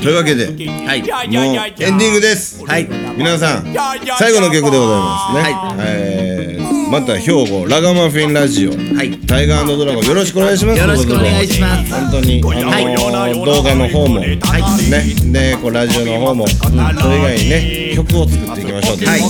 [0.00, 0.46] というわけで
[0.86, 1.02] はい。
[1.28, 2.64] もうエンディングです。
[2.64, 2.88] はい。
[3.16, 3.74] 皆さん
[4.18, 5.74] 最後の曲でございますね、はい。
[5.78, 6.59] えー
[6.90, 9.16] また兵庫ラガマフィンラジオ、はい。
[9.20, 10.80] タイガードラゴンよろしくお願いします。
[10.80, 11.94] よろしくお願いします。
[11.94, 14.36] 本当に、あのー動画の方も、ね。
[14.36, 19.20] でこうラジオの方も、それ以外にね曲を作っていきましょうはい。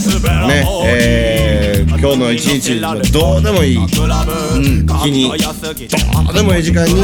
[0.48, 3.76] ねえー今日の一日のどうでもいい。
[3.76, 5.34] 日にど
[6.30, 6.94] うでもいい時間に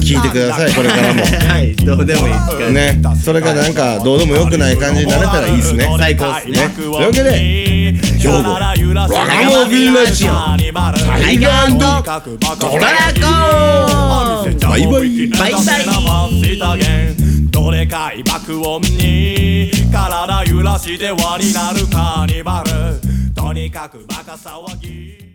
[0.00, 1.22] 聞いてくださいこれからも。
[1.24, 1.74] はい。
[1.76, 5.88] どうでもいいねそれがなんかどうでもよくない感じになれたらいいですね。
[5.98, 6.68] 最高ですね。
[6.68, 6.74] ね。
[6.74, 7.30] というわけで
[8.18, 8.76] 兵庫ラ
[9.08, 10.32] ガマフィンラジオ
[11.06, 14.58] タイガードラゴン。
[14.60, 15.28] バイバイ。
[15.28, 17.25] バイバイ
[17.66, 23.34] どれかい爆音に体揺らして輪になるカーニバル。
[23.34, 25.25] とにかくバカ騒ぎ。